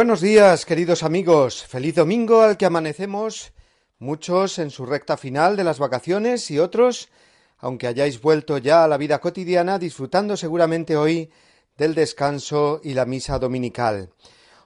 Buenos 0.00 0.22
días, 0.22 0.64
queridos 0.64 1.02
amigos. 1.02 1.62
Feliz 1.62 1.94
domingo 1.94 2.40
al 2.40 2.56
que 2.56 2.64
amanecemos, 2.64 3.52
muchos 3.98 4.58
en 4.58 4.70
su 4.70 4.86
recta 4.86 5.18
final 5.18 5.58
de 5.58 5.64
las 5.64 5.78
vacaciones 5.78 6.50
y 6.50 6.58
otros, 6.58 7.10
aunque 7.58 7.86
hayáis 7.86 8.18
vuelto 8.22 8.56
ya 8.56 8.82
a 8.82 8.88
la 8.88 8.96
vida 8.96 9.20
cotidiana, 9.20 9.78
disfrutando 9.78 10.38
seguramente 10.38 10.96
hoy 10.96 11.30
del 11.76 11.94
descanso 11.94 12.80
y 12.82 12.94
la 12.94 13.04
misa 13.04 13.38
dominical. 13.38 14.08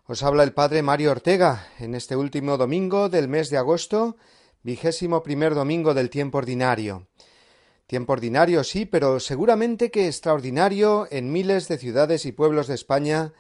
Os 0.06 0.22
habla 0.22 0.44
el 0.44 0.52
Padre 0.52 0.82
Mario 0.82 1.10
Ortega 1.10 1.66
en 1.80 1.96
este 1.96 2.14
último 2.14 2.56
domingo 2.56 3.08
del 3.08 3.26
mes 3.26 3.50
de 3.50 3.56
agosto, 3.56 4.16
vigésimo 4.62 5.24
primer 5.24 5.56
domingo 5.56 5.94
del 5.94 6.10
tiempo 6.10 6.38
ordinario. 6.38 7.08
Tiempo 7.88 8.12
ordinario 8.12 8.62
sí, 8.62 8.86
pero 8.86 9.18
seguramente 9.18 9.90
que 9.90 10.06
extraordinario 10.06 11.08
en 11.10 11.32
miles 11.32 11.66
de 11.66 11.76
ciudades 11.76 12.24
y 12.24 12.30
pueblos 12.30 12.68
de 12.68 12.76
España 12.76 13.32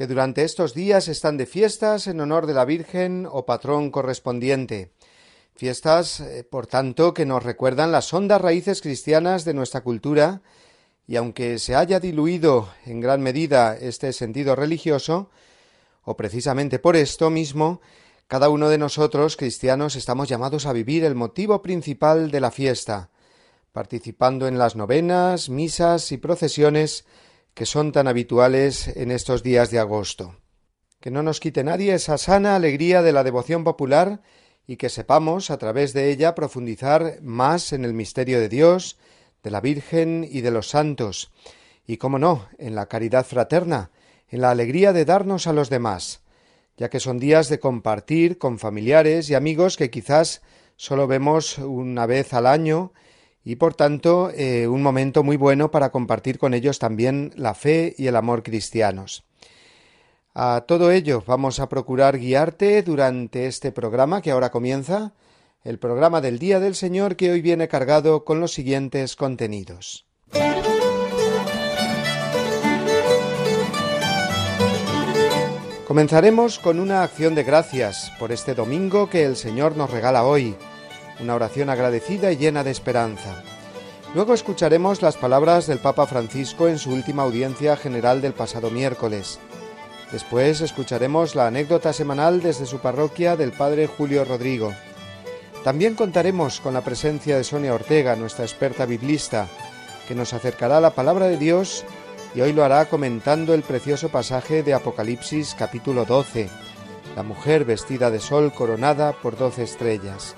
que 0.00 0.06
durante 0.06 0.44
estos 0.44 0.72
días 0.72 1.08
están 1.08 1.36
de 1.36 1.44
fiestas 1.44 2.06
en 2.06 2.22
honor 2.22 2.46
de 2.46 2.54
la 2.54 2.64
Virgen 2.64 3.28
o 3.30 3.44
patrón 3.44 3.90
correspondiente. 3.90 4.92
Fiestas, 5.54 6.20
eh, 6.20 6.42
por 6.42 6.66
tanto, 6.66 7.12
que 7.12 7.26
nos 7.26 7.42
recuerdan 7.42 7.92
las 7.92 8.10
hondas 8.14 8.40
raíces 8.40 8.80
cristianas 8.80 9.44
de 9.44 9.52
nuestra 9.52 9.82
cultura, 9.82 10.40
y 11.06 11.16
aunque 11.16 11.58
se 11.58 11.76
haya 11.76 12.00
diluido 12.00 12.70
en 12.86 13.00
gran 13.00 13.20
medida 13.20 13.76
este 13.76 14.14
sentido 14.14 14.56
religioso, 14.56 15.28
o 16.02 16.16
precisamente 16.16 16.78
por 16.78 16.96
esto 16.96 17.28
mismo, 17.28 17.82
cada 18.26 18.48
uno 18.48 18.70
de 18.70 18.78
nosotros, 18.78 19.36
cristianos, 19.36 19.96
estamos 19.96 20.30
llamados 20.30 20.64
a 20.64 20.72
vivir 20.72 21.04
el 21.04 21.14
motivo 21.14 21.60
principal 21.60 22.30
de 22.30 22.40
la 22.40 22.50
fiesta, 22.50 23.10
participando 23.72 24.48
en 24.48 24.56
las 24.56 24.76
novenas, 24.76 25.50
misas 25.50 26.10
y 26.10 26.16
procesiones 26.16 27.04
que 27.60 27.66
son 27.66 27.92
tan 27.92 28.08
habituales 28.08 28.88
en 28.88 29.10
estos 29.10 29.42
días 29.42 29.70
de 29.70 29.78
agosto. 29.78 30.36
Que 30.98 31.10
no 31.10 31.22
nos 31.22 31.40
quite 31.40 31.62
nadie 31.62 31.92
esa 31.92 32.16
sana 32.16 32.56
alegría 32.56 33.02
de 33.02 33.12
la 33.12 33.22
devoción 33.22 33.64
popular 33.64 34.22
y 34.66 34.78
que 34.78 34.88
sepamos 34.88 35.50
a 35.50 35.58
través 35.58 35.92
de 35.92 36.10
ella 36.10 36.34
profundizar 36.34 37.18
más 37.20 37.74
en 37.74 37.84
el 37.84 37.92
misterio 37.92 38.40
de 38.40 38.48
Dios, 38.48 38.96
de 39.42 39.50
la 39.50 39.60
Virgen 39.60 40.26
y 40.26 40.40
de 40.40 40.50
los 40.50 40.70
santos, 40.70 41.32
y 41.86 41.98
cómo 41.98 42.18
no, 42.18 42.48
en 42.56 42.74
la 42.74 42.86
caridad 42.86 43.26
fraterna, 43.26 43.90
en 44.30 44.40
la 44.40 44.52
alegría 44.52 44.94
de 44.94 45.04
darnos 45.04 45.46
a 45.46 45.52
los 45.52 45.68
demás, 45.68 46.22
ya 46.78 46.88
que 46.88 46.98
son 46.98 47.18
días 47.18 47.50
de 47.50 47.60
compartir 47.60 48.38
con 48.38 48.58
familiares 48.58 49.28
y 49.28 49.34
amigos 49.34 49.76
que 49.76 49.90
quizás 49.90 50.40
solo 50.76 51.06
vemos 51.06 51.58
una 51.58 52.06
vez 52.06 52.32
al 52.32 52.46
año 52.46 52.94
y 53.44 53.56
por 53.56 53.74
tanto 53.74 54.30
eh, 54.34 54.68
un 54.68 54.82
momento 54.82 55.22
muy 55.22 55.36
bueno 55.36 55.70
para 55.70 55.90
compartir 55.90 56.38
con 56.38 56.54
ellos 56.54 56.78
también 56.78 57.32
la 57.36 57.54
fe 57.54 57.94
y 57.96 58.06
el 58.06 58.16
amor 58.16 58.42
cristianos. 58.42 59.24
A 60.34 60.64
todo 60.66 60.90
ello 60.90 61.24
vamos 61.26 61.58
a 61.58 61.68
procurar 61.68 62.18
guiarte 62.18 62.82
durante 62.82 63.46
este 63.46 63.72
programa 63.72 64.22
que 64.22 64.30
ahora 64.30 64.50
comienza, 64.50 65.12
el 65.64 65.78
programa 65.78 66.20
del 66.20 66.38
Día 66.38 66.60
del 66.60 66.74
Señor 66.74 67.16
que 67.16 67.30
hoy 67.30 67.40
viene 67.40 67.68
cargado 67.68 68.24
con 68.24 68.40
los 68.40 68.52
siguientes 68.52 69.16
contenidos. 69.16 70.06
Comenzaremos 75.86 76.60
con 76.60 76.78
una 76.78 77.02
acción 77.02 77.34
de 77.34 77.42
gracias 77.42 78.12
por 78.20 78.30
este 78.30 78.54
domingo 78.54 79.10
que 79.10 79.24
el 79.24 79.34
Señor 79.34 79.76
nos 79.76 79.90
regala 79.90 80.22
hoy 80.22 80.54
una 81.20 81.34
oración 81.34 81.70
agradecida 81.70 82.32
y 82.32 82.36
llena 82.36 82.64
de 82.64 82.70
esperanza. 82.70 83.42
Luego 84.14 84.34
escucharemos 84.34 85.02
las 85.02 85.16
palabras 85.16 85.68
del 85.68 85.78
Papa 85.78 86.06
Francisco 86.06 86.66
en 86.66 86.78
su 86.78 86.90
última 86.90 87.22
audiencia 87.22 87.76
general 87.76 88.20
del 88.20 88.32
pasado 88.32 88.70
miércoles. 88.70 89.38
Después 90.10 90.60
escucharemos 90.60 91.36
la 91.36 91.46
anécdota 91.46 91.92
semanal 91.92 92.42
desde 92.42 92.66
su 92.66 92.78
parroquia 92.78 93.36
del 93.36 93.52
Padre 93.52 93.86
Julio 93.86 94.24
Rodrigo. 94.24 94.74
También 95.62 95.94
contaremos 95.94 96.58
con 96.60 96.74
la 96.74 96.80
presencia 96.80 97.36
de 97.36 97.44
Sonia 97.44 97.72
Ortega, 97.72 98.16
nuestra 98.16 98.44
experta 98.44 98.84
biblista, 98.84 99.46
que 100.08 100.16
nos 100.16 100.32
acercará 100.32 100.78
a 100.78 100.80
la 100.80 100.90
palabra 100.90 101.28
de 101.28 101.36
Dios 101.36 101.84
y 102.34 102.40
hoy 102.40 102.52
lo 102.52 102.64
hará 102.64 102.86
comentando 102.86 103.54
el 103.54 103.62
precioso 103.62 104.08
pasaje 104.08 104.64
de 104.64 104.74
Apocalipsis 104.74 105.54
capítulo 105.56 106.04
12, 106.04 106.48
la 107.14 107.22
mujer 107.22 107.64
vestida 107.64 108.10
de 108.10 108.18
sol 108.18 108.52
coronada 108.52 109.12
por 109.12 109.36
doce 109.36 109.62
estrellas 109.62 110.34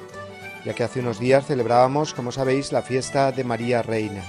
ya 0.65 0.75
que 0.75 0.85
hace 0.85 1.01
unos 1.01 1.19
días 1.19 1.47
celebrábamos, 1.47 2.15
como 2.15 2.33
sabéis, 2.33 2.73
la 2.73 2.83
fiesta 2.83 3.33
de 3.33 3.45
María 3.45 3.83
Reina. 3.83 4.23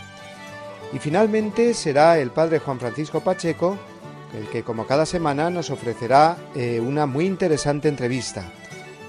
Y 0.94 1.00
finalmente 1.00 1.74
será 1.74 2.20
el 2.20 2.32
Padre 2.32 2.60
Juan 2.60 2.80
Francisco 2.80 3.22
Pacheco 3.22 3.78
el 4.34 4.48
que, 4.50 4.64
como 4.64 4.86
cada 4.86 5.06
semana, 5.06 5.50
nos 5.50 5.70
ofrecerá 5.70 6.38
eh, 6.56 6.80
una 6.80 7.06
muy 7.06 7.26
interesante 7.26 7.88
entrevista. 7.88 8.52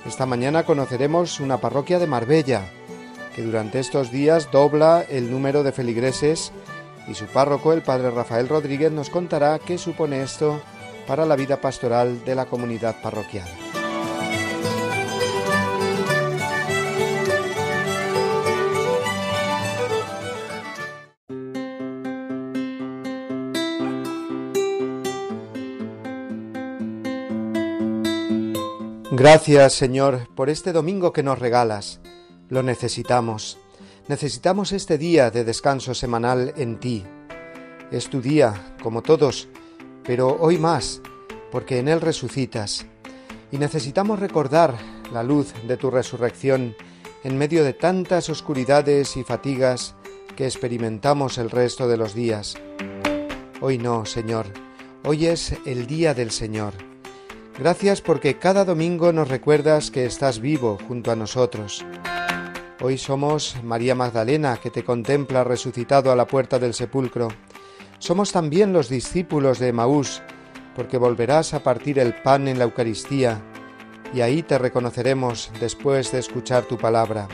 Esta 0.06 0.26
mañana 0.26 0.64
conoceremos 0.64 1.40
una 1.40 1.58
parroquia 1.58 1.98
de 1.98 2.06
Marbella, 2.06 2.62
que 3.34 3.42
durante 3.42 3.80
estos 3.80 4.10
días 4.10 4.50
dobla 4.50 5.04
el 5.08 5.30
número 5.30 5.62
de 5.62 5.72
feligreses 5.72 6.52
y 7.08 7.14
su 7.14 7.26
párroco, 7.26 7.72
el 7.72 7.82
Padre 7.82 8.10
Rafael 8.10 8.48
Rodríguez, 8.48 8.92
nos 8.92 9.10
contará 9.10 9.58
qué 9.58 9.78
supone 9.78 10.22
esto 10.22 10.60
para 11.06 11.26
la 11.26 11.36
vida 11.36 11.60
pastoral 11.60 12.24
de 12.24 12.34
la 12.34 12.46
comunidad 12.46 13.00
parroquial. 13.02 13.48
Gracias, 29.24 29.72
Señor, 29.72 30.28
por 30.34 30.50
este 30.50 30.70
domingo 30.70 31.14
que 31.14 31.22
nos 31.22 31.38
regalas. 31.38 31.98
Lo 32.50 32.62
necesitamos. 32.62 33.56
Necesitamos 34.06 34.72
este 34.72 34.98
día 34.98 35.30
de 35.30 35.44
descanso 35.44 35.94
semanal 35.94 36.52
en 36.58 36.78
ti. 36.78 37.04
Es 37.90 38.10
tu 38.10 38.20
día, 38.20 38.74
como 38.82 39.00
todos, 39.00 39.48
pero 40.04 40.36
hoy 40.38 40.58
más, 40.58 41.00
porque 41.50 41.78
en 41.78 41.88
él 41.88 42.02
resucitas. 42.02 42.84
Y 43.50 43.56
necesitamos 43.56 44.18
recordar 44.18 44.76
la 45.10 45.22
luz 45.22 45.54
de 45.66 45.78
tu 45.78 45.90
resurrección 45.90 46.76
en 47.22 47.38
medio 47.38 47.64
de 47.64 47.72
tantas 47.72 48.28
oscuridades 48.28 49.16
y 49.16 49.24
fatigas 49.24 49.94
que 50.36 50.44
experimentamos 50.44 51.38
el 51.38 51.48
resto 51.48 51.88
de 51.88 51.96
los 51.96 52.12
días. 52.12 52.58
Hoy 53.62 53.78
no, 53.78 54.04
Señor, 54.04 54.44
hoy 55.02 55.28
es 55.28 55.54
el 55.64 55.86
día 55.86 56.12
del 56.12 56.30
Señor 56.30 56.74
Gracias 57.56 58.00
porque 58.00 58.36
cada 58.36 58.64
domingo 58.64 59.12
nos 59.12 59.28
recuerdas 59.28 59.92
que 59.92 60.06
estás 60.06 60.40
vivo 60.40 60.76
junto 60.88 61.12
a 61.12 61.16
nosotros. 61.16 61.84
Hoy 62.82 62.98
somos 62.98 63.56
María 63.62 63.94
Magdalena, 63.94 64.56
que 64.56 64.70
te 64.70 64.82
contempla 64.82 65.44
resucitado 65.44 66.10
a 66.10 66.16
la 66.16 66.26
puerta 66.26 66.58
del 66.58 66.74
sepulcro. 66.74 67.28
Somos 68.00 68.32
también 68.32 68.72
los 68.72 68.88
discípulos 68.88 69.60
de 69.60 69.68
Emaús, 69.68 70.20
porque 70.74 70.98
volverás 70.98 71.54
a 71.54 71.62
partir 71.62 72.00
el 72.00 72.12
pan 72.22 72.48
en 72.48 72.58
la 72.58 72.64
Eucaristía, 72.64 73.40
y 74.12 74.20
ahí 74.20 74.42
te 74.42 74.58
reconoceremos 74.58 75.52
después 75.60 76.10
de 76.10 76.18
escuchar 76.18 76.64
tu 76.64 76.76
palabra. 76.76 77.28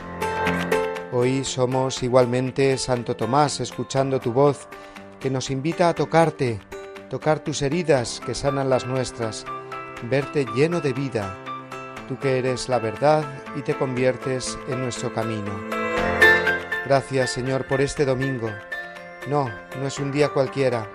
Hoy 1.11 1.43
somos 1.43 2.03
igualmente 2.03 2.77
Santo 2.77 3.15
Tomás, 3.15 3.59
escuchando 3.59 4.19
tu 4.19 4.31
voz, 4.31 4.67
que 5.19 5.31
nos 5.31 5.49
invita 5.49 5.89
a 5.89 5.95
tocarte, 5.95 6.59
tocar 7.09 7.39
tus 7.39 7.63
heridas 7.63 8.21
que 8.23 8.35
sanan 8.35 8.69
las 8.69 8.85
nuestras 8.85 9.45
verte 10.03 10.45
lleno 10.55 10.81
de 10.81 10.93
vida, 10.93 11.37
tú 12.07 12.17
que 12.17 12.37
eres 12.37 12.69
la 12.69 12.79
verdad 12.79 13.23
y 13.55 13.61
te 13.61 13.75
conviertes 13.77 14.57
en 14.67 14.81
nuestro 14.81 15.13
camino. 15.13 15.51
Gracias 16.85 17.31
Señor 17.31 17.67
por 17.67 17.81
este 17.81 18.05
domingo. 18.05 18.49
No, 19.29 19.49
no 19.79 19.87
es 19.87 19.99
un 19.99 20.11
día 20.11 20.29
cualquiera, 20.29 20.89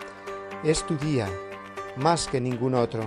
es 0.64 0.84
tu 0.84 0.96
día, 0.96 1.28
más 1.96 2.26
que 2.26 2.40
ningún 2.40 2.74
otro. 2.74 3.02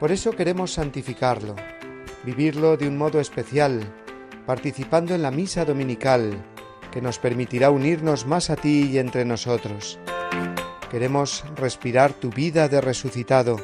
Por 0.00 0.10
eso 0.10 0.32
queremos 0.32 0.72
santificarlo, 0.72 1.54
vivirlo 2.24 2.76
de 2.76 2.88
un 2.88 2.96
modo 2.96 3.20
especial, 3.20 3.80
participando 4.46 5.14
en 5.14 5.22
la 5.22 5.30
misa 5.30 5.64
dominical, 5.64 6.32
que 6.90 7.00
nos 7.00 7.18
permitirá 7.18 7.70
unirnos 7.70 8.26
más 8.26 8.50
a 8.50 8.56
ti 8.56 8.90
y 8.90 8.98
entre 8.98 9.24
nosotros. 9.24 9.98
Queremos 10.90 11.44
respirar 11.56 12.12
tu 12.12 12.30
vida 12.30 12.68
de 12.68 12.80
resucitado, 12.80 13.56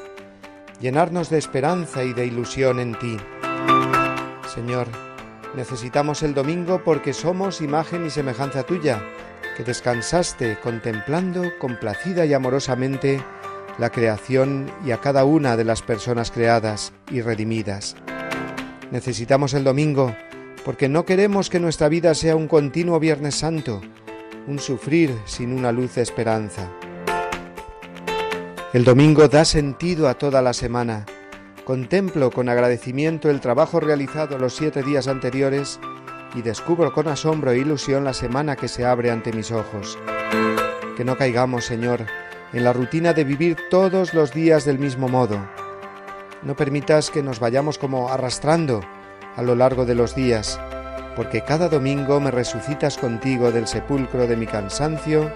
llenarnos 0.81 1.31
de 1.31 1.39
esperanza 1.39 2.05
y 2.05 2.13
de 2.13 2.27
ilusión 2.27 2.81
en 2.81 2.99
ti. 2.99 3.17
Señor, 4.55 4.87
necesitamos 5.57 6.23
el 6.23 6.35
domingo 6.35 6.83
porque 6.85 7.13
somos 7.13 7.61
imagen 7.61 8.07
y 8.07 8.11
semejanza 8.11 8.63
tuya, 8.63 9.03
que 9.57 9.65
descansaste 9.65 10.59
contemplando 10.63 11.43
complacida 11.59 12.27
y 12.27 12.35
amorosamente 12.35 13.23
la 13.79 13.91
creación 13.91 14.71
y 14.85 14.91
a 14.91 15.01
cada 15.01 15.25
una 15.25 15.57
de 15.57 15.65
las 15.65 15.83
personas 15.83 16.31
creadas 16.31 16.93
y 17.11 17.21
redimidas. 17.21 17.97
Necesitamos 18.91 19.55
el 19.55 19.65
domingo 19.65 20.15
porque 20.65 20.89
no 20.89 21.05
queremos 21.05 21.51
que 21.51 21.61
nuestra 21.61 21.89
vida 21.89 22.15
sea 22.15 22.37
un 22.37 22.49
continuo 22.49 22.99
Viernes 22.99 23.37
Santo, 23.37 23.81
un 24.47 24.59
sufrir 24.59 25.15
sin 25.25 25.53
una 25.53 25.73
luz 25.73 25.95
de 25.95 26.03
esperanza. 26.03 26.69
El 28.75 28.85
domingo 28.85 29.29
da 29.29 29.47
sentido 29.47 30.09
a 30.09 30.15
toda 30.15 30.43
la 30.43 30.53
semana. 30.53 31.07
Contemplo 31.65 32.31
con 32.31 32.51
agradecimiento 32.51 33.31
el 33.31 33.41
trabajo 33.41 33.81
realizado 33.81 34.37
los 34.37 34.57
siete 34.57 34.83
días 34.83 35.09
anteriores 35.09 35.81
y 36.35 36.43
descubro 36.43 36.93
con 36.93 37.09
asombro 37.09 37.53
e 37.53 37.59
ilusión 37.59 38.05
la 38.05 38.13
semana 38.13 38.57
que 38.57 38.69
se 38.69 38.85
abre 38.85 39.11
ante 39.11 39.33
mis 39.33 39.53
ojos. 39.53 39.99
Que 40.99 41.05
no 41.05 41.17
caigamos, 41.17 41.65
Señor, 41.65 42.05
en 42.53 42.63
la 42.63 42.75
rutina 42.75 43.15
de 43.15 43.25
vivir 43.25 43.57
todos 43.71 44.13
los 44.13 44.35
días 44.35 44.67
del 44.67 44.79
mismo 44.79 45.09
modo. 45.09 45.39
No 46.43 46.55
permitas 46.55 47.11
que 47.11 47.23
nos 47.23 47.41
vayamos 47.41 47.79
como 47.79 48.11
arrastrando 48.11 48.83
a 49.35 49.41
lo 49.41 49.55
largo 49.55 49.87
de 49.87 49.95
los 49.95 50.15
días, 50.15 50.61
porque 51.17 51.41
cada 51.41 51.71
domingo 51.71 52.21
me 52.21 52.31
resucitas 52.31 52.99
contigo 52.99 53.51
del 53.51 53.67
sepulcro 53.67 54.27
de 54.27 54.37
mi 54.37 54.47
cansancio, 54.47 55.33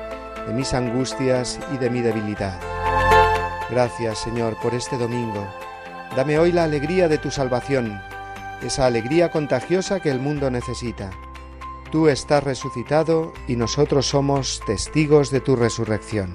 de 0.47 0.53
mis 0.53 0.75
angustias 0.75 1.59
y 1.73 1.79
de 1.79 1.89
mi 1.89 2.03
debilidad. 2.03 2.61
Gracias, 3.73 4.19
Señor, 4.19 4.59
por 4.61 4.75
este 4.75 4.99
domingo. 4.99 5.47
Dame 6.15 6.39
hoy 6.39 6.53
la 6.53 6.65
alegría 6.65 7.09
de 7.09 7.17
tu 7.17 7.31
salvación, 7.31 8.03
esa 8.63 8.85
alegría 8.85 9.31
contagiosa 9.31 9.99
que 9.99 10.11
el 10.11 10.21
mundo 10.21 10.51
necesita. 10.51 11.09
Tú 11.91 12.09
estás 12.09 12.45
resucitado 12.45 13.33
y 13.49 13.57
nosotros 13.57 14.05
somos 14.05 14.61
testigos 14.67 15.31
de 15.31 15.41
tu 15.41 15.57
resurrección. 15.57 16.35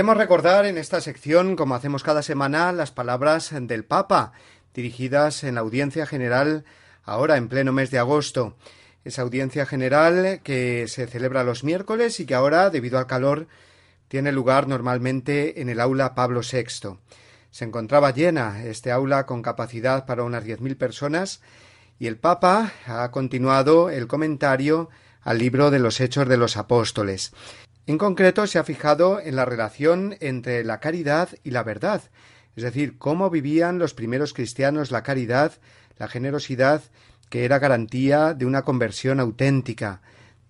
Queremos 0.00 0.16
recordar 0.16 0.64
en 0.64 0.78
esta 0.78 1.02
sección, 1.02 1.56
como 1.56 1.74
hacemos 1.74 2.02
cada 2.02 2.22
semana, 2.22 2.72
las 2.72 2.90
palabras 2.90 3.50
del 3.52 3.84
Papa, 3.84 4.32
dirigidas 4.72 5.44
en 5.44 5.56
la 5.56 5.60
audiencia 5.60 6.06
general 6.06 6.64
ahora 7.04 7.36
en 7.36 7.48
pleno 7.48 7.70
mes 7.74 7.90
de 7.90 7.98
agosto. 7.98 8.56
Esa 9.04 9.20
audiencia 9.20 9.66
general 9.66 10.40
que 10.42 10.88
se 10.88 11.06
celebra 11.06 11.44
los 11.44 11.64
miércoles 11.64 12.18
y 12.18 12.24
que 12.24 12.34
ahora, 12.34 12.70
debido 12.70 12.98
al 12.98 13.06
calor, 13.06 13.46
tiene 14.08 14.32
lugar 14.32 14.68
normalmente 14.68 15.60
en 15.60 15.68
el 15.68 15.80
aula 15.80 16.14
Pablo 16.14 16.40
VI. 16.50 16.96
Se 17.50 17.66
encontraba 17.66 18.10
llena 18.10 18.64
este 18.64 18.92
aula 18.92 19.26
con 19.26 19.42
capacidad 19.42 20.06
para 20.06 20.22
unas 20.22 20.44
diez 20.44 20.62
mil 20.62 20.78
personas 20.78 21.42
y 21.98 22.06
el 22.06 22.16
Papa 22.16 22.72
ha 22.86 23.10
continuado 23.10 23.90
el 23.90 24.06
comentario 24.06 24.88
al 25.20 25.36
libro 25.36 25.70
de 25.70 25.78
los 25.78 26.00
Hechos 26.00 26.26
de 26.26 26.38
los 26.38 26.56
Apóstoles. 26.56 27.34
En 27.90 27.98
concreto, 27.98 28.46
se 28.46 28.60
ha 28.60 28.62
fijado 28.62 29.18
en 29.18 29.34
la 29.34 29.44
relación 29.44 30.14
entre 30.20 30.62
la 30.62 30.78
caridad 30.78 31.30
y 31.42 31.50
la 31.50 31.64
verdad, 31.64 32.00
es 32.54 32.62
decir, 32.62 32.98
cómo 32.98 33.30
vivían 33.30 33.80
los 33.80 33.94
primeros 33.94 34.32
cristianos 34.32 34.92
la 34.92 35.02
caridad, 35.02 35.54
la 35.98 36.06
generosidad, 36.06 36.82
que 37.30 37.44
era 37.44 37.58
garantía 37.58 38.32
de 38.32 38.46
una 38.46 38.62
conversión 38.62 39.18
auténtica. 39.18 40.02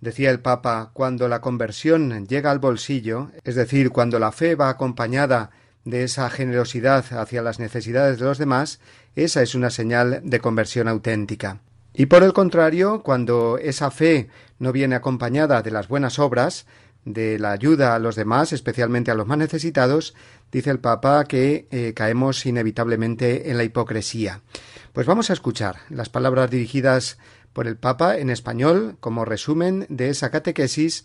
Decía 0.03 0.29
el 0.31 0.41
Papa, 0.41 0.91
cuando 0.93 1.29
la 1.29 1.41
conversión 1.41 2.27
llega 2.27 2.51
al 2.51 2.59
bolsillo, 2.59 3.31
es 3.43 3.55
decir, 3.55 3.89
cuando 3.89 4.19
la 4.19 4.33
fe 4.33 4.55
va 4.55 4.69
acompañada 4.69 5.49
de 5.87 6.05
esa 6.05 6.29
generosidad 6.29 7.07
hacia 7.11 7.41
las 7.41 7.59
necesidades 7.59 8.19
de 8.19 8.27
los 8.27 8.37
demás, 8.37 8.81
esa 9.17 9.41
es 9.41 9.55
una 9.55 9.71
señal 9.71 10.21
de 10.25 10.41
conversión 10.41 10.89
auténtica. 10.89 11.63
Y 11.95 12.07
por 12.07 12.23
el 12.23 12.35
contrario, 12.35 13.03
cuando 13.03 13.57
esa 13.57 13.91
fe 13.91 14.29
no 14.59 14.73
viene 14.73 14.95
acompañada 14.95 15.63
de 15.63 15.71
las 15.71 15.89
buenas 15.89 16.19
obras, 16.19 16.67
de 17.05 17.39
la 17.39 17.53
ayuda 17.53 17.95
a 17.95 17.99
los 17.99 18.17
demás, 18.17 18.53
especialmente 18.53 19.11
a 19.11 19.15
los 19.15 19.27
más 19.27 19.39
necesitados, 19.39 20.15
dice 20.53 20.71
el 20.71 20.81
Papa 20.81 21.25
que 21.25 21.69
eh, 21.71 21.93
caemos 21.95 22.45
inevitablemente 22.47 23.51
en 23.51 23.57
la 23.57 23.65
hipocresía. 23.65 24.41
Pues 24.93 25.07
vamos 25.07 25.31
a 25.31 25.33
escuchar 25.33 25.77
las 25.89 26.09
palabras 26.09 26.51
dirigidas 26.51 27.19
por 27.53 27.67
el 27.67 27.77
Papa 27.77 28.19
en 28.19 28.31
español 28.31 28.97
como 29.01 29.25
resumen 29.25 29.87
de 29.89 30.11
esa 30.11 30.31
catequesis 30.31 31.05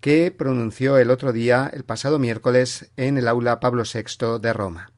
que 0.00 0.30
pronunció 0.30 0.98
el 0.98 1.10
otro 1.10 1.32
día, 1.32 1.70
el 1.72 1.84
pasado 1.84 2.18
miércoles, 2.18 2.90
en 2.96 3.18
el 3.18 3.28
aula 3.28 3.60
Pablo 3.60 3.84
VI 3.84 4.38
de 4.40 4.52
Roma. 4.52 4.90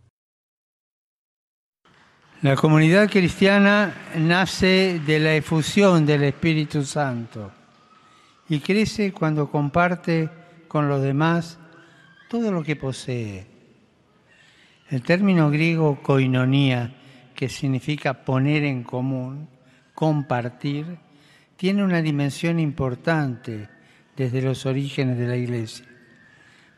La 2.43 2.57
comunidad 2.57 3.11
cristiana 3.11 3.95
nace 4.17 5.01
de 5.07 5.19
la 5.19 5.35
efusión 5.35 6.05
del 6.05 6.25
Espíritu 6.25 6.85
Santo 6.85 7.64
y 8.55 8.61
crece 8.61 9.13
cuando 9.13 9.51
comparte 9.51 10.31
con 10.69 10.89
los 10.89 11.03
demás 11.03 11.59
todo 12.29 12.53
lo 12.53 12.63
que 12.63 12.77
posee. 12.77 13.47
El 14.91 15.03
término 15.03 15.51
griego 15.51 16.01
koinonía, 16.01 16.95
que 17.35 17.49
significa 17.49 18.25
poner 18.25 18.63
en 18.63 18.85
común, 18.85 19.49
compartir, 19.93 20.99
tiene 21.57 21.83
una 21.83 22.01
dimensión 22.01 22.61
importante 22.61 23.69
desde 24.17 24.41
los 24.41 24.67
orígenes 24.67 25.19
de 25.19 25.27
la 25.27 25.37
Iglesia. 25.37 25.87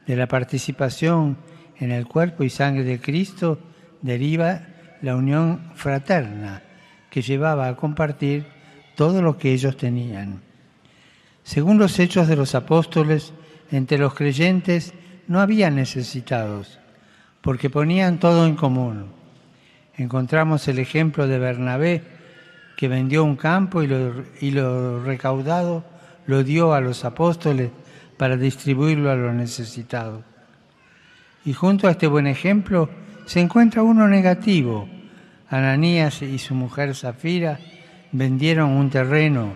De 0.06 0.16
la 0.16 0.28
participación 0.28 1.36
en 1.78 1.92
el 1.92 2.06
cuerpo 2.06 2.42
y 2.42 2.48
sangre 2.48 2.84
de 2.84 3.00
Cristo 3.00 3.60
deriva 4.00 4.62
la 5.02 5.14
unión 5.14 5.72
fraterna 5.74 6.62
que 7.10 7.20
llevaba 7.20 7.68
a 7.68 7.76
compartir 7.76 8.46
todo 8.94 9.20
lo 9.20 9.36
que 9.36 9.52
ellos 9.52 9.76
tenían. 9.76 10.45
Según 11.46 11.78
los 11.78 12.00
hechos 12.00 12.26
de 12.26 12.34
los 12.34 12.56
apóstoles, 12.56 13.32
entre 13.70 13.98
los 13.98 14.14
creyentes 14.14 14.92
no 15.28 15.38
había 15.38 15.70
necesitados, 15.70 16.80
porque 17.40 17.70
ponían 17.70 18.18
todo 18.18 18.46
en 18.46 18.56
común. 18.56 19.06
Encontramos 19.96 20.66
el 20.66 20.80
ejemplo 20.80 21.28
de 21.28 21.38
Bernabé, 21.38 22.02
que 22.76 22.88
vendió 22.88 23.22
un 23.22 23.36
campo 23.36 23.84
y 23.84 23.86
lo, 23.86 25.04
recaudado 25.04 25.84
lo 26.26 26.42
dio 26.42 26.74
a 26.74 26.80
los 26.80 27.04
apóstoles 27.04 27.70
para 28.16 28.36
distribuirlo 28.36 29.12
a 29.12 29.14
los 29.14 29.32
necesitados. 29.32 30.24
Y 31.44 31.52
junto 31.52 31.86
a 31.86 31.92
este 31.92 32.08
buen 32.08 32.26
ejemplo 32.26 32.90
se 33.24 33.38
encuentra 33.38 33.84
uno 33.84 34.08
negativo. 34.08 34.88
Ananías 35.48 36.22
y 36.22 36.38
su 36.38 36.56
mujer 36.56 36.96
Zafira 36.96 37.60
vendieron 38.10 38.70
un 38.70 38.90
terreno, 38.90 39.54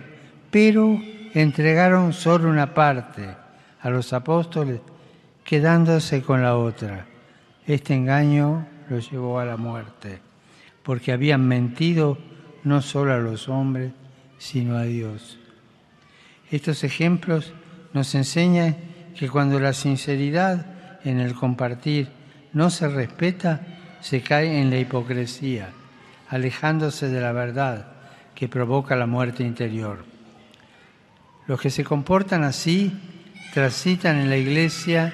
pero 0.49 0.97
entregaron 1.33 2.13
solo 2.13 2.49
una 2.49 2.73
parte 2.73 3.35
a 3.81 3.89
los 3.89 4.13
apóstoles, 4.13 4.81
quedándose 5.43 6.21
con 6.21 6.41
la 6.41 6.57
otra. 6.57 7.05
Este 7.65 7.93
engaño 7.93 8.67
los 8.89 9.09
llevó 9.09 9.39
a 9.39 9.45
la 9.45 9.57
muerte, 9.57 10.19
porque 10.83 11.11
habían 11.11 11.47
mentido 11.47 12.17
no 12.63 12.81
solo 12.81 13.13
a 13.13 13.17
los 13.17 13.49
hombres, 13.49 13.91
sino 14.37 14.77
a 14.77 14.83
Dios. 14.83 15.39
Estos 16.49 16.83
ejemplos 16.83 17.53
nos 17.93 18.13
enseñan 18.15 18.75
que 19.17 19.29
cuando 19.29 19.59
la 19.59 19.73
sinceridad 19.73 20.65
en 21.03 21.19
el 21.19 21.33
compartir 21.33 22.09
no 22.53 22.69
se 22.69 22.87
respeta, 22.87 23.61
se 24.01 24.21
cae 24.21 24.59
en 24.59 24.69
la 24.69 24.77
hipocresía, 24.77 25.69
alejándose 26.29 27.07
de 27.07 27.21
la 27.21 27.31
verdad 27.31 27.87
que 28.35 28.47
provoca 28.47 28.95
la 28.95 29.05
muerte 29.05 29.43
interior. 29.43 30.10
Los 31.51 31.59
que 31.59 31.69
se 31.69 31.83
comportan 31.83 32.45
así 32.45 32.93
transitan 33.53 34.19
en 34.19 34.29
la 34.29 34.37
iglesia 34.37 35.11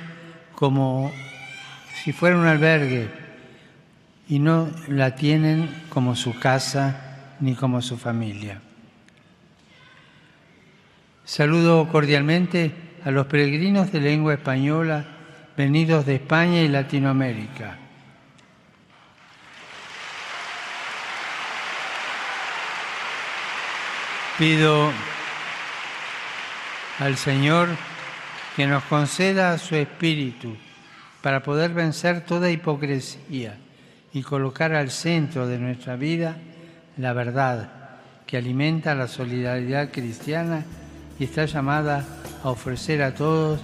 como 0.53 1.12
si 2.03 2.13
fuera 2.13 2.38
un 2.38 2.46
albergue 2.46 3.10
y 4.29 4.38
no 4.38 4.70
la 4.88 5.15
tienen 5.15 5.86
como 5.89 6.15
su 6.15 6.38
casa 6.38 7.34
ni 7.39 7.56
como 7.56 7.82
su 7.82 7.98
familia. 7.98 8.62
Saludo 11.25 11.88
cordialmente 11.91 12.72
a 13.03 13.10
los 13.10 13.25
peregrinos 13.25 13.91
de 13.91 14.01
lengua 14.01 14.36
española 14.36 15.08
venidos 15.58 16.06
de 16.06 16.17
España 16.17 16.62
y 16.62 16.67
Latinoamérica. 16.67 17.79
Pido 24.38 24.91
al 27.00 27.18
Señor 27.18 27.70
que 28.56 28.68
nos 28.68 28.84
conceda 28.84 29.58
su 29.58 29.75
espíritu 29.75 30.56
para 31.22 31.44
poder 31.44 31.72
vencer 31.72 32.22
toda 32.22 32.50
hipocresía 32.50 33.58
y 34.13 34.24
colocar 34.24 34.74
al 34.74 34.89
centro 34.89 35.48
de 35.48 35.60
nuestra 35.60 35.96
vida 35.96 36.38
la 36.98 37.13
verdad 37.13 37.70
que 38.25 38.38
alimenta 38.38 38.96
la 38.96 39.08
solidaridad 39.08 39.92
cristiana 39.92 40.66
y 41.20 41.25
está 41.25 41.46
llamada 41.46 42.06
a 42.44 42.50
ofrecer 42.50 43.01
a 43.01 43.13
todos 43.13 43.62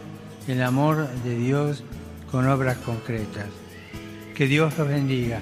el 0.48 0.62
amor 0.62 1.08
de 1.24 1.36
Dios 1.36 1.84
con 2.32 2.48
obras 2.48 2.78
concretas. 2.78 3.48
Que 4.36 4.48
Dios 4.48 4.78
los 4.78 4.88
bendiga. 4.88 5.40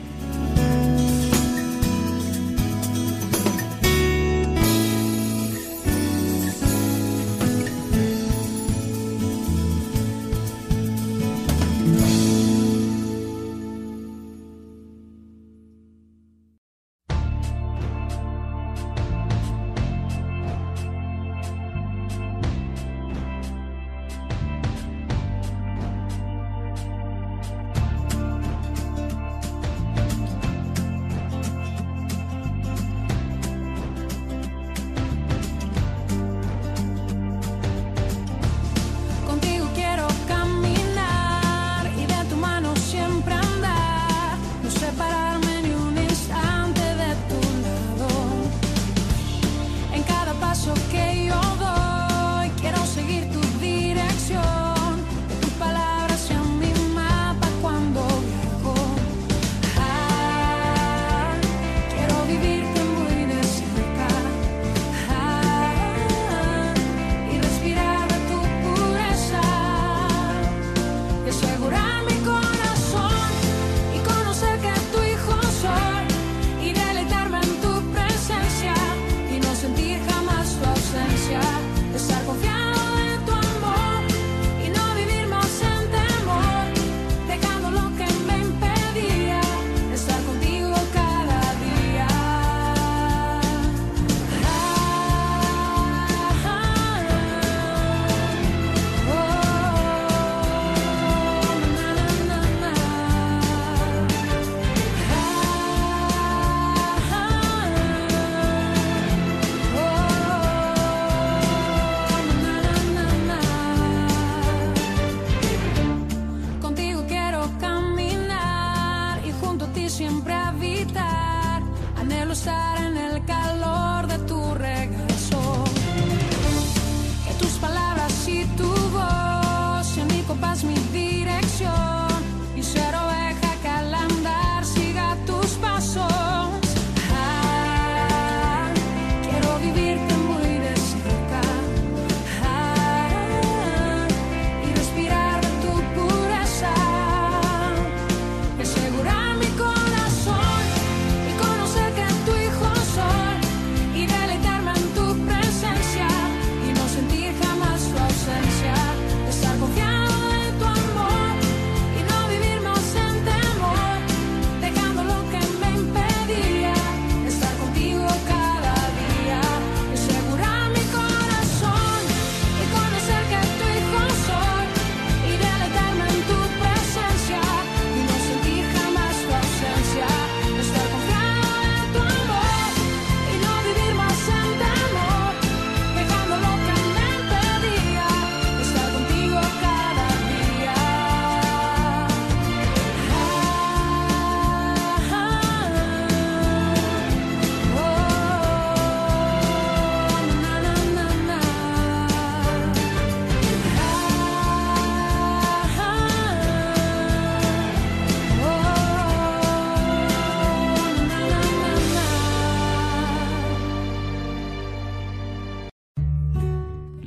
siempre 120.01 120.34
habitar, 120.34 121.62
anhelo 121.96 122.34
estar 122.34 122.81
en 122.81 122.90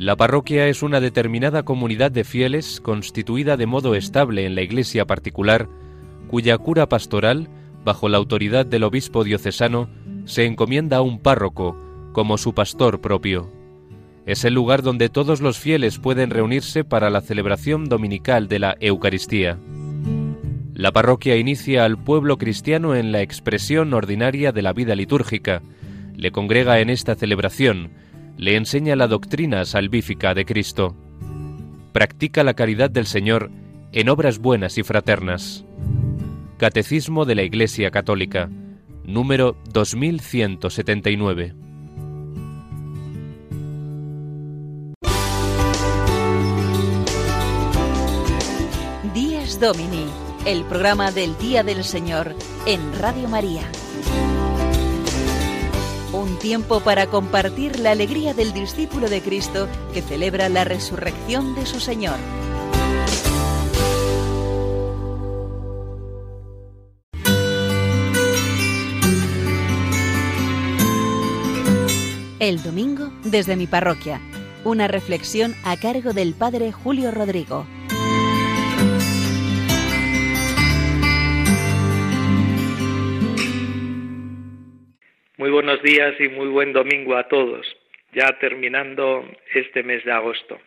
La 0.04 0.16
parroquia 0.16 0.68
es 0.68 0.82
una 0.82 1.00
determinada 1.00 1.62
comunidad 1.62 2.12
de 2.12 2.24
fieles 2.24 2.78
constituida 2.82 3.56
de 3.56 3.64
modo 3.64 3.94
estable 3.94 4.44
en 4.44 4.54
la 4.54 4.60
iglesia 4.60 5.06
particular, 5.06 5.66
cuya 6.28 6.58
cura 6.58 6.90
pastoral, 6.90 7.48
bajo 7.86 8.10
la 8.10 8.18
autoridad 8.18 8.66
del 8.66 8.82
obispo 8.82 9.24
diocesano, 9.24 9.88
se 10.26 10.44
encomienda 10.44 10.98
a 10.98 11.00
un 11.00 11.20
párroco 11.20 11.74
como 12.12 12.36
su 12.36 12.52
pastor 12.52 13.00
propio. 13.00 13.50
Es 14.26 14.44
el 14.44 14.52
lugar 14.52 14.82
donde 14.82 15.08
todos 15.08 15.40
los 15.40 15.58
fieles 15.58 15.98
pueden 15.98 16.28
reunirse 16.28 16.84
para 16.84 17.08
la 17.08 17.22
celebración 17.22 17.86
dominical 17.86 18.46
de 18.46 18.58
la 18.58 18.76
Eucaristía. 18.80 19.58
La 20.74 20.92
parroquia 20.92 21.36
inicia 21.36 21.86
al 21.86 21.96
pueblo 21.96 22.36
cristiano 22.36 22.94
en 22.94 23.10
la 23.10 23.22
expresión 23.22 23.94
ordinaria 23.94 24.52
de 24.52 24.60
la 24.60 24.74
vida 24.74 24.94
litúrgica, 24.96 25.62
le 26.14 26.30
congrega 26.30 26.80
en 26.80 26.90
esta 26.90 27.14
celebración, 27.14 28.03
le 28.36 28.56
enseña 28.56 28.96
la 28.96 29.06
doctrina 29.06 29.64
salvífica 29.64 30.34
de 30.34 30.44
Cristo, 30.44 30.96
practica 31.92 32.42
la 32.42 32.54
caridad 32.54 32.90
del 32.90 33.06
Señor 33.06 33.50
en 33.92 34.08
obras 34.08 34.38
buenas 34.38 34.76
y 34.78 34.82
fraternas. 34.82 35.64
Catecismo 36.58 37.24
de 37.24 37.34
la 37.36 37.42
Iglesia 37.42 37.90
Católica, 37.90 38.50
número 39.04 39.56
2179. 39.72 41.54
Días 49.14 49.60
Domini, 49.60 50.06
el 50.46 50.64
programa 50.64 51.12
del 51.12 51.38
Día 51.38 51.62
del 51.62 51.84
Señor 51.84 52.34
en 52.66 52.80
Radio 52.98 53.28
María. 53.28 53.62
Un 56.14 56.38
tiempo 56.38 56.78
para 56.78 57.08
compartir 57.08 57.80
la 57.80 57.90
alegría 57.90 58.34
del 58.34 58.52
discípulo 58.52 59.08
de 59.08 59.20
Cristo 59.20 59.66
que 59.92 60.00
celebra 60.00 60.48
la 60.48 60.62
resurrección 60.62 61.56
de 61.56 61.66
su 61.66 61.80
Señor. 61.80 62.14
El 72.38 72.62
domingo 72.62 73.10
desde 73.24 73.56
mi 73.56 73.66
parroquia. 73.66 74.20
Una 74.62 74.86
reflexión 74.86 75.56
a 75.64 75.76
cargo 75.76 76.12
del 76.12 76.32
Padre 76.34 76.70
Julio 76.70 77.10
Rodrigo. 77.10 77.66
Muy 85.36 85.50
buenos 85.50 85.82
días 85.82 86.14
y 86.20 86.28
muy 86.28 86.46
buen 86.46 86.72
domingo 86.72 87.16
a 87.16 87.26
todos, 87.26 87.66
ya 88.12 88.38
terminando 88.38 89.28
este 89.52 89.82
mes 89.82 90.04
de 90.04 90.12
agosto. 90.12 90.60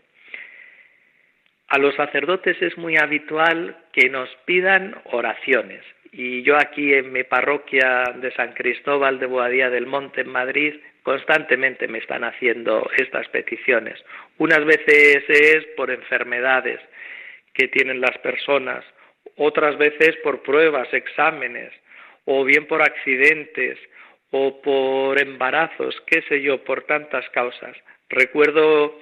A 1.70 1.78
los 1.78 1.96
sacerdotes 1.96 2.62
es 2.62 2.78
muy 2.78 2.98
habitual 2.98 3.78
que 3.94 4.10
nos 4.10 4.30
pidan 4.44 4.94
oraciones 5.06 5.86
y 6.12 6.44
yo 6.44 6.58
aquí 6.58 6.94
en 6.94 7.14
mi 7.14 7.24
parroquia 7.24 8.14
de 8.18 8.30
San 8.34 8.52
Cristóbal 8.56 9.20
de 9.20 9.28
Boadía 9.28 9.70
del 9.70 9.86
Monte 9.86 10.20
en 10.22 10.30
Madrid 10.30 10.74
constantemente 11.02 11.88
me 11.88 12.00
están 12.00 12.26
haciendo 12.26 12.90
estas 12.98 13.30
peticiones. 13.30 13.98
Unas 14.38 14.66
veces 14.66 15.24
es 15.30 15.66
por 15.78 15.92
enfermedades 15.92 16.82
que 17.54 17.70
tienen 17.70 18.02
las 18.02 18.18
personas, 18.18 18.84
otras 19.38 19.78
veces 19.78 20.18
por 20.24 20.44
pruebas, 20.44 20.94
exámenes, 20.94 21.72
o 22.26 22.44
bien 22.44 22.68
por 22.68 22.82
accidentes, 22.82 23.80
o 24.32 24.62
por 24.62 25.20
embarazos, 25.22 25.96
qué 26.06 26.22
sé 26.24 26.42
yo, 26.42 26.64
por 26.64 26.84
tantas 26.84 27.30
causas. 27.30 27.76
Recuerdo 28.10 29.00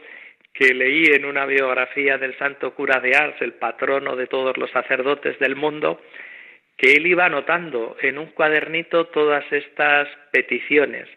que 0.53 0.73
leí 0.73 1.05
en 1.07 1.25
una 1.25 1.45
biografía 1.45 2.17
del 2.17 2.37
santo 2.37 2.73
cura 2.73 2.99
de 2.99 3.15
Ars, 3.15 3.35
el 3.41 3.53
patrono 3.53 4.15
de 4.15 4.27
todos 4.27 4.57
los 4.57 4.71
sacerdotes 4.71 5.37
del 5.39 5.55
mundo, 5.55 6.01
que 6.77 6.93
él 6.93 7.07
iba 7.07 7.25
anotando 7.25 7.97
en 8.01 8.17
un 8.17 8.27
cuadernito 8.27 9.07
todas 9.07 9.43
estas 9.51 10.07
peticiones 10.31 11.07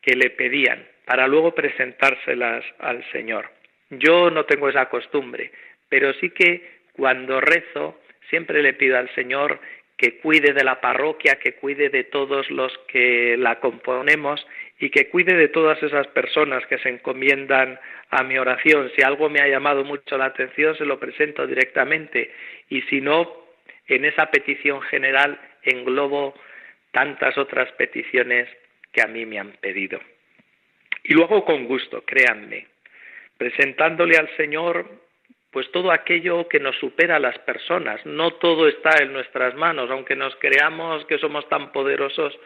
que 0.00 0.16
le 0.16 0.30
pedían 0.30 0.86
para 1.04 1.26
luego 1.26 1.54
presentárselas 1.54 2.64
al 2.78 3.04
Señor. 3.12 3.50
Yo 3.90 4.30
no 4.30 4.44
tengo 4.44 4.68
esa 4.68 4.88
costumbre, 4.90 5.50
pero 5.88 6.12
sí 6.14 6.30
que 6.30 6.78
cuando 6.92 7.40
rezo 7.40 8.00
siempre 8.28 8.62
le 8.62 8.74
pido 8.74 8.98
al 8.98 9.12
Señor 9.14 9.60
que 9.98 10.18
cuide 10.18 10.52
de 10.52 10.62
la 10.62 10.80
parroquia, 10.80 11.40
que 11.40 11.54
cuide 11.54 11.90
de 11.90 12.04
todos 12.04 12.48
los 12.50 12.72
que 12.86 13.36
la 13.36 13.58
componemos 13.58 14.46
y 14.78 14.90
que 14.90 15.08
cuide 15.08 15.34
de 15.34 15.48
todas 15.48 15.82
esas 15.82 16.06
personas 16.06 16.64
que 16.66 16.78
se 16.78 16.88
encomiendan 16.88 17.80
a 18.10 18.22
mi 18.22 18.38
oración. 18.38 18.92
Si 18.94 19.02
algo 19.02 19.28
me 19.28 19.40
ha 19.40 19.48
llamado 19.48 19.82
mucho 19.84 20.16
la 20.16 20.26
atención, 20.26 20.76
se 20.76 20.86
lo 20.86 21.00
presento 21.00 21.48
directamente 21.48 22.30
y 22.68 22.82
si 22.82 23.00
no, 23.00 23.44
en 23.88 24.04
esa 24.04 24.30
petición 24.30 24.80
general 24.82 25.36
englobo 25.64 26.34
tantas 26.92 27.36
otras 27.36 27.70
peticiones 27.72 28.48
que 28.92 29.02
a 29.02 29.08
mí 29.08 29.26
me 29.26 29.40
han 29.40 29.52
pedido. 29.60 29.98
Y 31.02 31.14
luego 31.14 31.44
con 31.44 31.64
gusto, 31.64 32.04
créanme, 32.04 32.68
presentándole 33.36 34.16
al 34.16 34.28
Señor 34.36 35.07
pues 35.50 35.70
todo 35.72 35.90
aquello 35.90 36.48
que 36.48 36.60
nos 36.60 36.76
supera 36.76 37.16
a 37.16 37.20
las 37.20 37.38
personas. 37.40 38.04
No 38.04 38.32
todo 38.32 38.68
está 38.68 39.02
en 39.02 39.12
nuestras 39.12 39.54
manos, 39.54 39.90
aunque 39.90 40.16
nos 40.16 40.36
creamos 40.36 41.04
que 41.06 41.18
somos 41.18 41.48
tan 41.48 41.72
poderosos, 41.72 42.38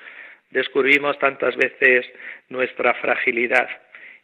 descubrimos 0.51 1.19
tantas 1.19 1.57
veces 1.57 2.07
nuestra 2.49 2.95
fragilidad. 2.95 3.69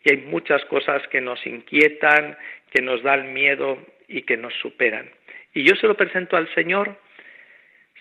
Y 0.04 0.10
hay 0.10 0.16
muchas 0.18 0.64
cosas 0.66 1.06
que 1.08 1.20
nos 1.20 1.44
inquietan, 1.46 2.36
que 2.70 2.82
nos 2.82 3.02
dan 3.02 3.32
miedo 3.32 3.78
y 4.06 4.22
que 4.22 4.36
nos 4.36 4.54
superan. 4.54 5.10
Y 5.54 5.64
yo 5.64 5.74
se 5.76 5.86
lo 5.86 5.96
presento 5.96 6.36
al 6.36 6.52
Señor 6.54 6.96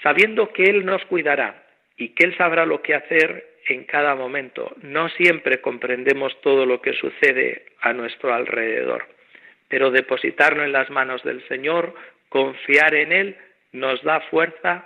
sabiendo 0.04 0.54
que 0.54 0.64
Él 0.64 0.86
nos 0.86 1.04
cuidará 1.06 1.64
y 1.98 2.10
que 2.10 2.26
Él 2.26 2.38
sabrá 2.38 2.66
lo 2.66 2.82
que 2.82 2.94
hacer 2.94 3.58
en 3.68 3.84
cada 3.86 4.16
momento. 4.16 4.76
No 4.82 5.10
siempre 5.10 5.60
comprendemos 5.62 6.40
todo 6.42 6.66
lo 6.66 6.82
que 6.82 6.94
sucede 6.94 7.66
a 7.82 7.94
nuestro 7.94 8.34
alrededor, 8.34 9.08
pero 9.68 9.92
depositarlo 9.92 10.64
en 10.64 10.72
las 10.72 10.90
manos 10.90 11.24
del 11.24 11.46
Señor, 11.48 11.94
confiar 12.30 12.96
en 12.96 13.12
Él, 13.12 13.38
nos 13.72 14.02
da 14.04 14.22
fuerza 14.22 14.86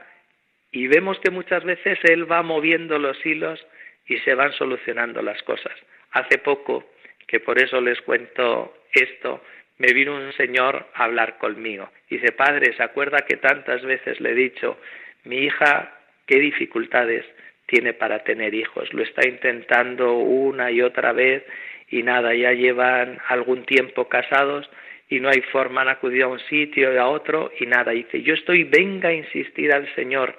y 0.71 0.87
vemos 0.87 1.19
que 1.19 1.31
muchas 1.31 1.63
veces 1.63 1.99
Él 2.03 2.31
va 2.31 2.41
moviendo 2.41 2.97
los 2.97 3.23
hilos 3.25 3.65
y 4.07 4.17
se 4.19 4.33
van 4.33 4.53
solucionando 4.53 5.21
las 5.21 5.41
cosas. 5.43 5.73
Hace 6.11 6.37
poco, 6.39 6.91
que 7.27 7.39
por 7.39 7.61
eso 7.61 7.79
les 7.79 8.01
cuento 8.01 8.73
esto, 8.93 9.41
me 9.77 9.93
vino 9.93 10.15
un 10.15 10.33
señor 10.33 10.87
a 10.93 11.05
hablar 11.05 11.37
conmigo. 11.37 11.89
Dice, 12.09 12.31
padre, 12.31 12.73
¿se 12.75 12.83
acuerda 12.83 13.25
que 13.27 13.37
tantas 13.37 13.81
veces 13.83 14.19
le 14.19 14.31
he 14.31 14.35
dicho, 14.35 14.77
mi 15.23 15.37
hija, 15.37 15.97
qué 16.27 16.39
dificultades 16.39 17.25
tiene 17.65 17.93
para 17.93 18.23
tener 18.23 18.53
hijos? 18.53 18.93
Lo 18.93 19.01
está 19.01 19.27
intentando 19.27 20.13
una 20.13 20.71
y 20.71 20.81
otra 20.81 21.13
vez 21.13 21.43
y 21.91 22.03
nada, 22.03 22.33
ya 22.33 22.53
llevan 22.53 23.19
algún 23.27 23.65
tiempo 23.65 24.07
casados 24.07 24.69
y 25.09 25.19
no 25.19 25.29
hay 25.29 25.41
forma, 25.41 25.81
han 25.81 25.89
acudido 25.89 26.27
a 26.27 26.29
un 26.29 26.39
sitio 26.39 26.93
y 26.93 26.97
a 26.97 27.07
otro 27.07 27.51
y 27.59 27.65
nada. 27.65 27.91
Dice, 27.91 28.21
yo 28.23 28.33
estoy, 28.33 28.63
venga 28.63 29.09
a 29.09 29.13
insistir 29.13 29.73
al 29.73 29.93
Señor. 29.93 30.35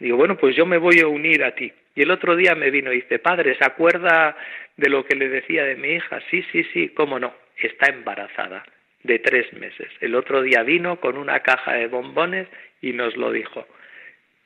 Digo, 0.00 0.16
bueno, 0.16 0.38
pues 0.38 0.56
yo 0.56 0.64
me 0.64 0.78
voy 0.78 1.00
a 1.00 1.06
unir 1.06 1.44
a 1.44 1.54
ti. 1.54 1.70
Y 1.94 2.02
el 2.02 2.10
otro 2.10 2.34
día 2.34 2.54
me 2.54 2.70
vino 2.70 2.90
y 2.90 3.02
dice, 3.02 3.18
padre, 3.18 3.54
¿se 3.56 3.64
acuerda 3.64 4.34
de 4.76 4.88
lo 4.88 5.04
que 5.04 5.14
le 5.14 5.28
decía 5.28 5.64
de 5.64 5.76
mi 5.76 5.88
hija? 5.88 6.20
Sí, 6.30 6.42
sí, 6.50 6.64
sí, 6.72 6.88
cómo 6.88 7.18
no, 7.18 7.34
está 7.58 7.86
embarazada 7.90 8.64
de 9.02 9.18
tres 9.18 9.52
meses. 9.52 9.88
El 10.00 10.14
otro 10.14 10.40
día 10.40 10.62
vino 10.62 10.98
con 11.00 11.18
una 11.18 11.40
caja 11.40 11.74
de 11.74 11.86
bombones 11.86 12.48
y 12.80 12.94
nos 12.94 13.16
lo 13.16 13.30
dijo. 13.30 13.66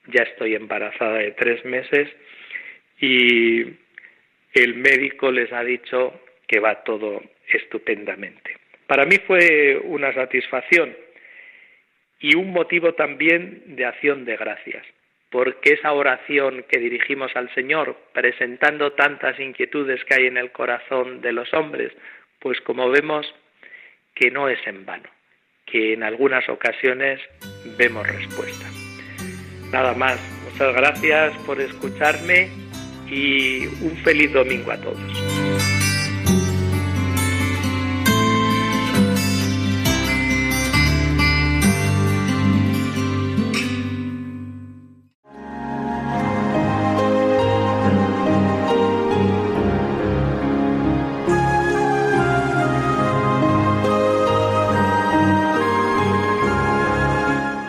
Ya 0.08 0.24
estoy 0.24 0.56
embarazada 0.56 1.18
de 1.18 1.30
tres 1.30 1.64
meses 1.64 2.08
y 3.00 3.62
el 4.54 4.74
médico 4.74 5.30
les 5.30 5.52
ha 5.52 5.62
dicho 5.62 6.20
que 6.48 6.58
va 6.58 6.82
todo 6.82 7.22
estupendamente. 7.52 8.56
Para 8.86 9.04
mí 9.04 9.18
fue 9.26 9.78
una 9.84 10.12
satisfacción 10.14 10.96
y 12.20 12.34
un 12.34 12.50
motivo 12.50 12.94
también 12.94 13.76
de 13.76 13.84
acción 13.84 14.24
de 14.24 14.36
gracias, 14.36 14.84
porque 15.30 15.74
esa 15.74 15.92
oración 15.92 16.64
que 16.68 16.78
dirigimos 16.78 17.30
al 17.36 17.52
Señor, 17.54 17.96
presentando 18.12 18.92
tantas 18.92 19.38
inquietudes 19.38 20.02
que 20.04 20.14
hay 20.14 20.26
en 20.26 20.38
el 20.38 20.50
corazón 20.50 21.20
de 21.20 21.32
los 21.32 21.52
hombres, 21.52 21.92
pues 22.40 22.60
como 22.62 22.90
vemos, 22.90 23.32
que 24.14 24.30
no 24.30 24.48
es 24.48 24.58
en 24.66 24.84
vano, 24.84 25.08
que 25.66 25.92
en 25.92 26.02
algunas 26.02 26.48
ocasiones 26.48 27.20
vemos 27.76 28.08
respuesta. 28.08 28.66
Nada 29.70 29.92
más, 29.92 30.18
muchas 30.50 30.74
gracias 30.74 31.36
por 31.44 31.60
escucharme 31.60 32.48
y 33.06 33.66
un 33.66 33.96
feliz 34.02 34.32
domingo 34.32 34.72
a 34.72 34.80
todos. 34.80 35.37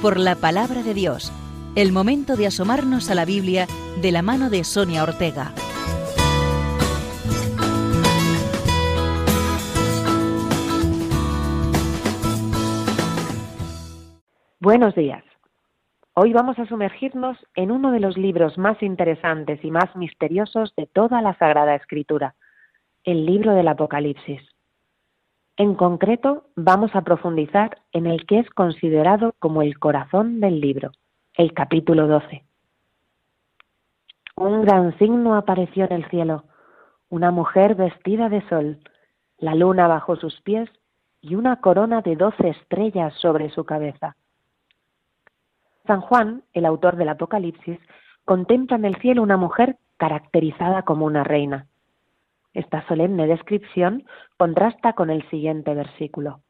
Por 0.00 0.16
la 0.16 0.34
palabra 0.34 0.82
de 0.82 0.94
Dios. 0.94 1.30
El 1.76 1.92
momento 1.92 2.36
de 2.36 2.46
asomarnos 2.46 3.10
a 3.10 3.14
la 3.14 3.26
Biblia 3.26 3.66
de 4.00 4.12
la 4.12 4.22
mano 4.22 4.48
de 4.48 4.64
Sonia 4.64 5.02
Ortega. 5.02 5.52
Buenos 14.58 14.94
días. 14.94 15.22
Hoy 16.14 16.32
vamos 16.32 16.58
a 16.58 16.64
sumergirnos 16.64 17.36
en 17.54 17.70
uno 17.70 17.92
de 17.92 18.00
los 18.00 18.16
libros 18.16 18.56
más 18.56 18.82
interesantes 18.82 19.62
y 19.62 19.70
más 19.70 19.94
misteriosos 19.96 20.72
de 20.78 20.86
toda 20.86 21.20
la 21.20 21.36
Sagrada 21.36 21.74
Escritura, 21.74 22.36
el 23.04 23.26
libro 23.26 23.52
del 23.52 23.68
Apocalipsis. 23.68 24.40
En 25.58 25.74
concreto, 25.74 26.44
vamos 26.54 26.94
a 26.94 27.02
profundizar 27.02 27.78
en 27.90 28.06
el 28.06 28.26
que 28.26 28.38
es 28.38 28.48
considerado 28.50 29.34
como 29.40 29.60
el 29.60 29.80
corazón 29.80 30.38
del 30.38 30.60
libro, 30.60 30.92
el 31.34 31.52
capítulo 31.52 32.06
12. 32.06 32.44
Un 34.36 34.62
gran 34.62 34.96
signo 34.98 35.34
apareció 35.34 35.86
en 35.86 35.92
el 35.94 36.08
cielo, 36.10 36.44
una 37.08 37.32
mujer 37.32 37.74
vestida 37.74 38.28
de 38.28 38.48
sol, 38.48 38.78
la 39.38 39.56
luna 39.56 39.88
bajo 39.88 40.14
sus 40.14 40.40
pies 40.42 40.70
y 41.20 41.34
una 41.34 41.56
corona 41.56 42.02
de 42.02 42.14
doce 42.14 42.50
estrellas 42.50 43.12
sobre 43.14 43.50
su 43.50 43.64
cabeza. 43.64 44.14
San 45.88 46.02
Juan, 46.02 46.44
el 46.52 46.66
autor 46.66 46.94
del 46.94 47.08
Apocalipsis, 47.08 47.80
contempla 48.24 48.76
en 48.76 48.84
el 48.84 48.94
cielo 49.00 49.24
una 49.24 49.36
mujer 49.36 49.76
caracterizada 49.96 50.82
como 50.82 51.04
una 51.04 51.24
reina. 51.24 51.66
Esta 52.58 52.84
solemne 52.88 53.28
descripción 53.28 54.04
contrasta 54.36 54.94
con 54.94 55.10
el 55.10 55.22
siguiente 55.30 55.74
versículo. 55.74 56.40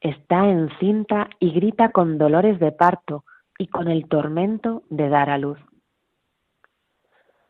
Está 0.00 0.48
encinta 0.48 1.28
y 1.40 1.50
grita 1.50 1.88
con 1.88 2.18
dolores 2.18 2.60
de 2.60 2.70
parto 2.70 3.24
y 3.58 3.66
con 3.66 3.88
el 3.88 4.06
tormento 4.06 4.84
de 4.90 5.08
dar 5.08 5.28
a 5.28 5.38
luz. 5.38 5.58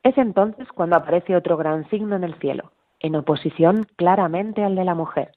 Es 0.03 0.17
entonces 0.17 0.67
cuando 0.73 0.97
aparece 0.97 1.37
otro 1.37 1.59
gran 1.59 1.87
signo 1.91 2.17
en 2.17 2.25
el 2.25 2.37
cielo, 2.37 2.73
en 3.01 3.17
oposición 3.17 3.85
claramente 3.97 4.65
al 4.65 4.75
de 4.75 4.85
la 4.87 4.95
mujer. 4.95 5.33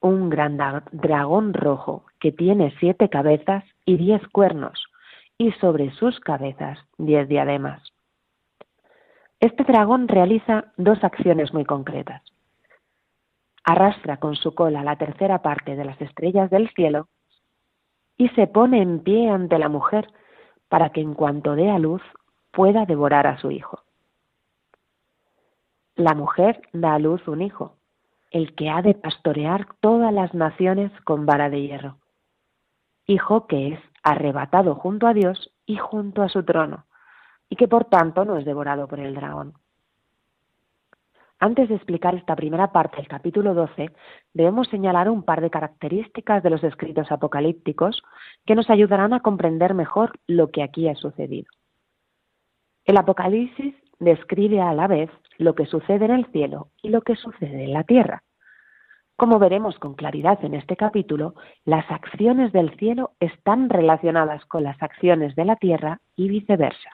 Un 0.00 0.30
gran 0.30 0.56
dragón 0.92 1.52
rojo 1.52 2.06
que 2.20 2.32
tiene 2.32 2.74
siete 2.80 3.10
cabezas 3.10 3.64
y 3.84 3.98
diez 3.98 4.26
cuernos, 4.28 4.82
y 5.36 5.52
sobre 5.52 5.90
sus 5.90 6.20
cabezas 6.20 6.78
diez 6.96 7.28
diademas. 7.28 7.93
Este 9.44 9.62
dragón 9.62 10.08
realiza 10.08 10.72
dos 10.78 11.04
acciones 11.04 11.52
muy 11.52 11.66
concretas. 11.66 12.22
Arrastra 13.62 14.16
con 14.16 14.36
su 14.36 14.54
cola 14.54 14.82
la 14.82 14.96
tercera 14.96 15.42
parte 15.42 15.76
de 15.76 15.84
las 15.84 16.00
estrellas 16.00 16.48
del 16.48 16.70
cielo 16.70 17.08
y 18.16 18.30
se 18.30 18.46
pone 18.46 18.80
en 18.80 19.00
pie 19.00 19.28
ante 19.28 19.58
la 19.58 19.68
mujer 19.68 20.10
para 20.70 20.92
que 20.92 21.02
en 21.02 21.12
cuanto 21.12 21.56
dé 21.56 21.70
a 21.70 21.78
luz 21.78 22.00
pueda 22.52 22.86
devorar 22.86 23.26
a 23.26 23.36
su 23.36 23.50
hijo. 23.50 23.82
La 25.94 26.14
mujer 26.14 26.62
da 26.72 26.94
a 26.94 26.98
luz 26.98 27.28
un 27.28 27.42
hijo, 27.42 27.76
el 28.30 28.54
que 28.54 28.70
ha 28.70 28.80
de 28.80 28.94
pastorear 28.94 29.66
todas 29.80 30.10
las 30.10 30.32
naciones 30.32 30.90
con 31.02 31.26
vara 31.26 31.50
de 31.50 31.60
hierro, 31.60 31.98
hijo 33.06 33.46
que 33.46 33.74
es 33.74 33.80
arrebatado 34.02 34.74
junto 34.74 35.06
a 35.06 35.12
Dios 35.12 35.52
y 35.66 35.76
junto 35.76 36.22
a 36.22 36.30
su 36.30 36.44
trono, 36.44 36.86
y 37.54 37.56
que 37.56 37.68
por 37.68 37.84
tanto 37.84 38.24
no 38.24 38.36
es 38.36 38.44
devorado 38.44 38.88
por 38.88 38.98
el 38.98 39.14
dragón. 39.14 39.52
Antes 41.38 41.68
de 41.68 41.76
explicar 41.76 42.16
esta 42.16 42.34
primera 42.34 42.72
parte 42.72 42.96
del 42.96 43.06
capítulo 43.06 43.54
12, 43.54 43.92
debemos 44.32 44.66
señalar 44.66 45.08
un 45.08 45.22
par 45.22 45.40
de 45.40 45.50
características 45.50 46.42
de 46.42 46.50
los 46.50 46.64
escritos 46.64 47.12
apocalípticos 47.12 48.02
que 48.44 48.56
nos 48.56 48.68
ayudarán 48.70 49.12
a 49.12 49.20
comprender 49.20 49.72
mejor 49.72 50.18
lo 50.26 50.50
que 50.50 50.64
aquí 50.64 50.88
ha 50.88 50.96
sucedido. 50.96 51.46
El 52.86 52.96
Apocalipsis 52.96 53.76
describe 54.00 54.60
a 54.60 54.72
la 54.72 54.88
vez 54.88 55.10
lo 55.38 55.54
que 55.54 55.66
sucede 55.66 56.06
en 56.06 56.10
el 56.10 56.26
cielo 56.32 56.70
y 56.82 56.88
lo 56.88 57.02
que 57.02 57.14
sucede 57.14 57.62
en 57.62 57.72
la 57.72 57.84
tierra. 57.84 58.24
Como 59.14 59.38
veremos 59.38 59.78
con 59.78 59.94
claridad 59.94 60.44
en 60.44 60.54
este 60.54 60.76
capítulo, 60.76 61.36
las 61.64 61.88
acciones 61.88 62.50
del 62.50 62.76
cielo 62.78 63.12
están 63.20 63.70
relacionadas 63.70 64.44
con 64.46 64.64
las 64.64 64.82
acciones 64.82 65.36
de 65.36 65.44
la 65.44 65.54
tierra 65.54 66.00
y 66.16 66.28
viceversa. 66.28 66.90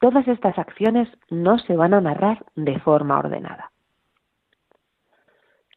Todas 0.00 0.28
estas 0.28 0.56
acciones 0.58 1.08
no 1.28 1.58
se 1.58 1.76
van 1.76 1.92
a 1.92 2.00
narrar 2.00 2.44
de 2.54 2.78
forma 2.78 3.18
ordenada. 3.18 3.72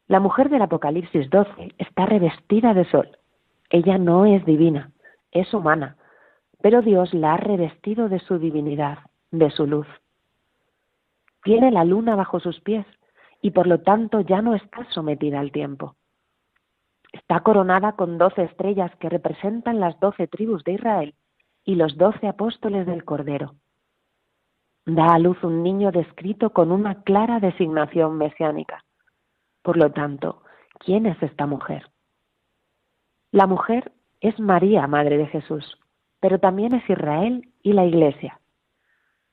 La 0.07 0.19
mujer 0.19 0.49
del 0.49 0.62
Apocalipsis 0.62 1.29
12 1.29 1.73
está 1.79 2.05
revestida 2.05 2.75
de 2.75 2.86
sol. 2.86 3.17
Ella 3.71 3.97
no 3.97 4.25
es 4.25 4.45
divina, 4.45 4.91
es 5.31 5.51
humana, 5.53 5.95
pero 6.62 6.84
Dios 6.84 7.13
la 7.15 7.34
ha 7.34 7.38
revestido 7.38 8.10
de 8.10 8.19
su 8.19 8.38
divinidad, 8.38 8.99
de 9.31 9.49
su 9.49 9.65
luz. 9.65 9.88
Tiene 11.43 11.71
la 11.71 11.84
luna 11.84 12.15
bajo 12.15 12.39
sus 12.39 12.60
pies 12.62 12.86
y 13.41 13.51
por 13.51 13.65
lo 13.65 13.79
tanto 13.79 14.19
ya 14.19 14.43
no 14.43 14.53
está 14.53 14.86
sometida 14.91 15.39
al 15.39 15.51
tiempo. 15.51 15.95
Está 17.12 17.39
coronada 17.39 17.93
con 17.93 18.19
doce 18.19 18.43
estrellas 18.43 18.95
que 18.97 19.10
representan 19.10 19.79
las 19.79 19.99
doce 19.99 20.27
tribus 20.27 20.63
de 20.63 20.73
Israel 20.73 21.15
y 21.63 21.75
los 21.75 21.97
doce 21.97 22.27
apóstoles 22.27 22.86
del 22.86 23.03
Cordero 23.03 23.55
da 24.86 25.13
a 25.13 25.20
luz 25.20 25.44
un 25.44 25.63
niño 25.63 25.91
descrito 25.91 26.52
con 26.52 26.72
una 26.72 27.04
clara 27.04 27.39
designación 27.39 28.17
mesiánica. 28.17 28.84
Por 29.62 29.78
lo 29.78 29.91
tanto, 29.91 30.41
¿quién 30.80 31.06
es 31.06 31.22
esta 31.22 31.46
mujer? 31.46 31.89
La 33.32 33.48
mujer 33.48 33.91
es 34.20 34.39
María, 34.39 34.88
Madre 34.88 35.17
de 35.17 35.28
Jesús, 35.28 35.78
pero 36.20 36.39
también 36.39 36.74
es 36.74 36.89
Israel 36.89 37.50
y 37.63 37.74
la 37.74 37.86
Iglesia. 37.86 38.39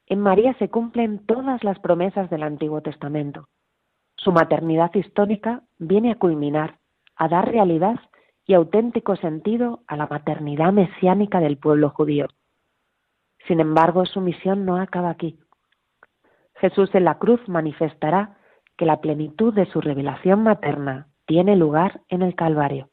En 0.07 0.21
María 0.21 0.55
se 0.55 0.71
cumplen 0.71 1.27
todas 1.27 1.63
las 1.65 1.79
promesas 1.81 2.31
del 2.31 2.43
Antiguo 2.43 2.81
Testamento. 2.81 3.49
Su 4.17 4.33
maternidad 4.33 4.95
histórica 4.95 5.63
viene 5.79 6.13
a 6.13 6.19
culminar, 6.19 6.79
a 7.17 7.29
dar 7.29 7.51
realidad 7.51 7.97
y 8.47 8.55
auténtico 8.55 9.17
sentido 9.17 9.83
a 9.87 9.97
la 9.97 10.07
maternidad 10.07 10.73
mesiánica 10.73 11.41
del 11.41 11.59
pueblo 11.59 11.91
judío. 11.91 12.29
Sin 13.49 13.61
embargo, 13.61 14.05
su 14.05 14.21
misión 14.21 14.67
no 14.67 14.77
acaba 14.77 15.09
aquí. 15.09 15.39
Jesús 16.57 16.95
en 16.95 17.05
la 17.05 17.19
cruz 17.19 17.41
manifestará 17.49 18.37
que 18.77 18.85
la 18.85 19.01
plenitud 19.01 19.55
de 19.55 19.65
su 19.67 19.81
revelación 19.81 20.43
materna 20.43 21.09
tiene 21.27 21.57
lugar 21.57 22.03
en 22.09 22.21
el 22.21 22.35
Calvario. 22.35 22.91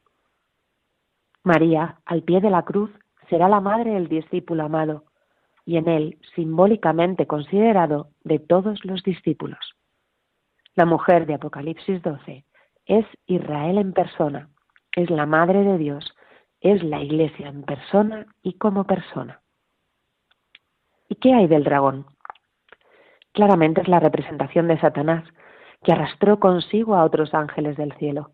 María, 1.43 1.99
al 2.05 2.23
pie 2.23 2.39
de 2.39 2.49
la 2.49 2.63
cruz, 2.63 2.89
será 3.29 3.49
la 3.49 3.59
madre 3.59 3.91
del 3.91 4.07
discípulo 4.07 4.63
amado 4.63 5.03
y 5.65 5.77
en 5.77 5.89
él 5.89 6.19
simbólicamente 6.35 7.27
considerado 7.27 8.09
de 8.23 8.39
todos 8.39 8.85
los 8.85 9.03
discípulos. 9.03 9.59
La 10.75 10.85
mujer 10.85 11.25
de 11.25 11.33
Apocalipsis 11.33 12.01
12 12.01 12.45
es 12.85 13.05
Israel 13.25 13.77
en 13.77 13.91
persona, 13.93 14.49
es 14.93 15.09
la 15.09 15.25
madre 15.25 15.63
de 15.63 15.77
Dios, 15.77 16.15
es 16.61 16.81
la 16.83 17.01
iglesia 17.01 17.49
en 17.49 17.63
persona 17.63 18.25
y 18.41 18.53
como 18.53 18.85
persona. 18.85 19.41
¿Y 21.15 21.17
qué 21.17 21.33
hay 21.33 21.47
del 21.47 21.63
dragón? 21.63 22.05
Claramente 23.31 23.79
es 23.79 23.87
la 23.87 24.01
representación 24.01 24.67
de 24.67 24.77
Satanás, 24.81 25.23
que 25.81 25.93
arrastró 25.93 26.41
consigo 26.41 26.93
a 26.93 27.05
otros 27.05 27.33
ángeles 27.33 27.77
del 27.77 27.93
cielo. 27.93 28.31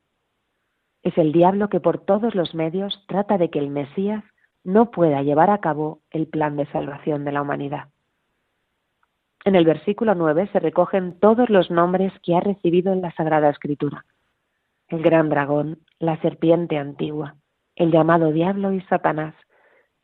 Es 1.04 1.16
el 1.20 1.32
diablo 1.32 1.70
que 1.70 1.80
por 1.80 2.00
todos 2.00 2.34
los 2.34 2.56
medios 2.56 3.06
trata 3.08 3.38
de 3.38 3.52
que 3.52 3.60
el 3.60 3.70
Mesías 3.70 4.24
no 4.64 4.90
pueda 4.90 5.22
llevar 5.22 5.52
a 5.52 5.60
cabo 5.60 6.00
el 6.10 6.26
plan 6.26 6.58
de 6.58 6.66
salvación 6.72 7.24
de 7.24 7.32
la 7.32 7.44
humanidad. 7.44 7.90
En 9.46 9.54
el 9.54 9.66
versículo 9.66 10.16
9 10.16 10.50
se 10.52 10.60
recogen 10.60 11.20
todos 11.20 11.52
los 11.52 11.70
nombres 11.70 12.12
que 12.24 12.36
ha 12.36 12.40
recibido 12.40 12.94
en 12.94 13.04
la 13.04 13.12
Sagrada 13.12 13.52
Escritura. 13.52 14.06
El 14.88 15.04
gran 15.04 15.30
dragón, 15.30 15.78
la 16.00 16.20
serpiente 16.22 16.80
antigua, 16.80 17.36
el 17.76 17.92
llamado 17.92 18.32
diablo 18.32 18.74
y 18.74 18.82
Satanás, 18.82 19.36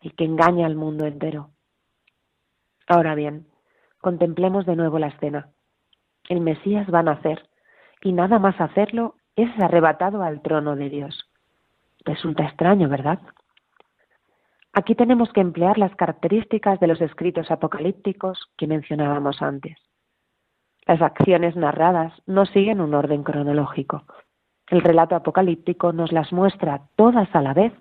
el 0.03 0.13
que 0.13 0.25
engaña 0.25 0.67
al 0.67 0.75
mundo 0.75 1.07
entero. 1.07 1.49
Ahora 2.87 3.15
bien, 3.15 3.45
contemplemos 3.99 4.65
de 4.65 4.77
nuevo 4.77 4.97
la 4.97 5.07
escena. 5.07 5.49
El 6.29 6.39
Mesías 6.39 6.87
va 6.93 6.99
a 6.99 7.03
nacer 7.03 7.47
y 8.01 8.13
nada 8.13 8.39
más 8.39 8.59
hacerlo 8.61 9.15
es 9.35 9.49
arrebatado 9.59 10.23
al 10.23 10.41
trono 10.41 10.75
de 10.75 10.89
Dios. 10.89 11.29
Resulta 12.05 12.45
extraño, 12.45 12.87
¿verdad? 12.87 13.19
Aquí 14.73 14.95
tenemos 14.95 15.31
que 15.33 15.41
emplear 15.41 15.77
las 15.77 15.95
características 15.95 16.79
de 16.79 16.87
los 16.87 17.01
escritos 17.01 17.51
apocalípticos 17.51 18.39
que 18.57 18.67
mencionábamos 18.67 19.41
antes. 19.41 19.77
Las 20.85 21.01
acciones 21.01 21.55
narradas 21.57 22.13
no 22.25 22.45
siguen 22.45 22.79
un 22.79 22.93
orden 22.93 23.23
cronológico. 23.23 24.05
El 24.69 24.81
relato 24.81 25.15
apocalíptico 25.15 25.91
nos 25.91 26.11
las 26.13 26.31
muestra 26.31 26.83
todas 26.95 27.27
a 27.35 27.41
la 27.41 27.53
vez, 27.53 27.73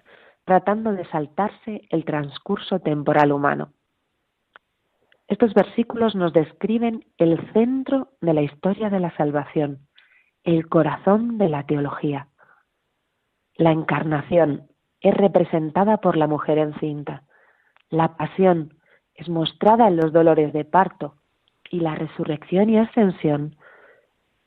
tratando 0.45 0.93
de 0.93 1.05
saltarse 1.07 1.83
el 1.91 2.05
transcurso 2.05 2.81
temporal 2.81 3.31
humano. 3.31 3.73
Estos 5.29 5.55
versículos 5.55 6.15
nos 6.15 6.33
describen 6.33 7.05
el 7.19 7.53
centro 7.53 8.11
de 8.21 8.33
la 8.33 8.43
historia 8.43 8.91
de 8.91 9.01
la 9.01 9.15
salvación, 9.17 9.81
el 10.45 10.69
corazón 10.69 11.37
de 11.37 11.49
la 11.49 11.65
teología. 11.65 12.29
La 13.57 13.73
encarnación, 13.73 14.69
es 15.01 15.15
representada 15.15 15.99
por 15.99 16.17
la 16.17 16.27
mujer 16.27 16.59
encinta. 16.59 17.23
La 17.91 18.17
pasión 18.17 18.75
es 19.15 19.29
mostrada 19.29 19.89
en 19.89 19.97
los 19.97 20.13
dolores 20.13 20.53
de 20.53 20.65
parto 20.65 21.15
y 21.71 21.81
la 21.81 21.95
resurrección 21.95 22.71
y 22.71 22.79
ascensión 22.79 23.57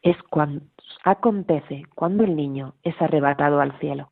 es 0.02 0.18
cuando 0.30 0.66
acontece 1.04 1.84
cuando 1.96 2.24
el 2.24 2.36
niño 2.36 2.76
es 2.84 3.00
arrebatado 3.02 3.60
al 3.60 3.78
cielo. 3.80 4.12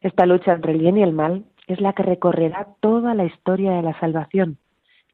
Esta 0.00 0.26
lucha 0.26 0.52
entre 0.52 0.72
el 0.72 0.78
bien 0.78 0.98
y 0.98 1.02
el 1.02 1.12
mal 1.12 1.44
es 1.66 1.80
la 1.80 1.92
que 1.92 2.02
recorrerá 2.02 2.68
toda 2.80 3.14
la 3.14 3.24
historia 3.24 3.72
de 3.72 3.82
la 3.82 3.98
salvación 4.00 4.58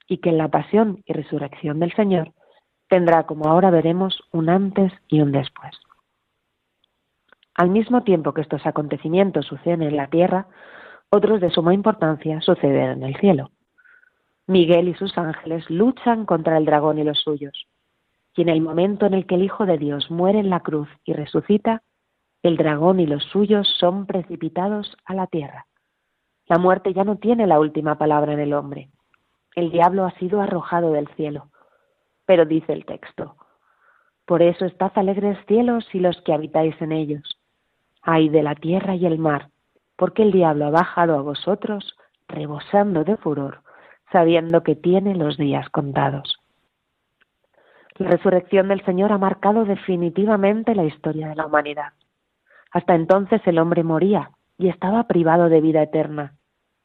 y 0.06 0.18
que 0.18 0.30
en 0.30 0.38
la 0.38 0.48
pasión 0.48 1.02
y 1.04 1.12
resurrección 1.12 1.80
del 1.80 1.94
Señor 1.94 2.32
tendrá, 2.88 3.24
como 3.24 3.46
ahora 3.48 3.70
veremos, 3.70 4.22
un 4.32 4.48
antes 4.48 4.92
y 5.08 5.20
un 5.20 5.32
después. 5.32 5.76
Al 7.54 7.70
mismo 7.70 8.02
tiempo 8.02 8.34
que 8.34 8.42
estos 8.42 8.66
acontecimientos 8.66 9.46
suceden 9.46 9.82
en 9.82 9.96
la 9.96 10.08
tierra, 10.08 10.46
otros 11.10 11.40
de 11.40 11.50
suma 11.50 11.74
importancia 11.74 12.40
suceden 12.40 12.90
en 12.90 13.02
el 13.02 13.16
cielo. 13.16 13.50
Miguel 14.46 14.88
y 14.88 14.94
sus 14.94 15.16
ángeles 15.18 15.68
luchan 15.70 16.26
contra 16.26 16.58
el 16.58 16.66
dragón 16.66 16.98
y 16.98 17.04
los 17.04 17.18
suyos. 17.20 17.66
Y 18.36 18.42
en 18.42 18.50
el 18.50 18.60
momento 18.60 19.06
en 19.06 19.14
el 19.14 19.26
que 19.26 19.36
el 19.36 19.42
Hijo 19.42 19.66
de 19.66 19.78
Dios 19.78 20.10
muere 20.10 20.38
en 20.38 20.50
la 20.50 20.60
cruz 20.60 20.88
y 21.04 21.14
resucita, 21.14 21.82
el 22.42 22.56
dragón 22.56 23.00
y 23.00 23.06
los 23.06 23.24
suyos 23.24 23.66
son 23.80 24.06
precipitados 24.06 24.96
a 25.04 25.14
la 25.14 25.26
tierra. 25.26 25.66
La 26.46 26.58
muerte 26.58 26.92
ya 26.92 27.02
no 27.02 27.16
tiene 27.16 27.46
la 27.46 27.58
última 27.58 27.98
palabra 27.98 28.34
en 28.34 28.40
el 28.40 28.52
hombre. 28.52 28.90
El 29.56 29.72
diablo 29.72 30.04
ha 30.04 30.12
sido 30.12 30.40
arrojado 30.40 30.92
del 30.92 31.08
cielo. 31.16 31.48
Pero 32.24 32.44
dice 32.44 32.72
el 32.72 32.84
texto, 32.84 33.36
por 34.24 34.42
eso 34.42 34.64
estad 34.64 34.92
alegres 34.94 35.38
cielos 35.46 35.84
y 35.92 35.98
los 35.98 36.20
que 36.22 36.32
habitáis 36.32 36.80
en 36.80 36.92
ellos 36.92 37.36
ay 38.06 38.28
de 38.28 38.42
la 38.42 38.54
tierra 38.54 38.94
y 38.94 39.04
el 39.04 39.18
mar, 39.18 39.50
porque 39.96 40.22
el 40.22 40.32
diablo 40.32 40.66
ha 40.66 40.70
bajado 40.70 41.18
a 41.18 41.22
vosotros 41.22 41.96
rebosando 42.28 43.04
de 43.04 43.16
furor, 43.16 43.62
sabiendo 44.12 44.62
que 44.62 44.76
tiene 44.76 45.14
los 45.16 45.36
días 45.36 45.68
contados. 45.70 46.38
La 47.96 48.08
resurrección 48.08 48.68
del 48.68 48.84
Señor 48.84 49.12
ha 49.12 49.18
marcado 49.18 49.64
definitivamente 49.64 50.74
la 50.74 50.84
historia 50.84 51.28
de 51.28 51.34
la 51.34 51.46
humanidad. 51.46 51.92
Hasta 52.70 52.94
entonces 52.94 53.40
el 53.46 53.58
hombre 53.58 53.82
moría 53.82 54.30
y 54.58 54.68
estaba 54.68 55.04
privado 55.04 55.48
de 55.48 55.60
vida 55.60 55.82
eterna. 55.82 56.34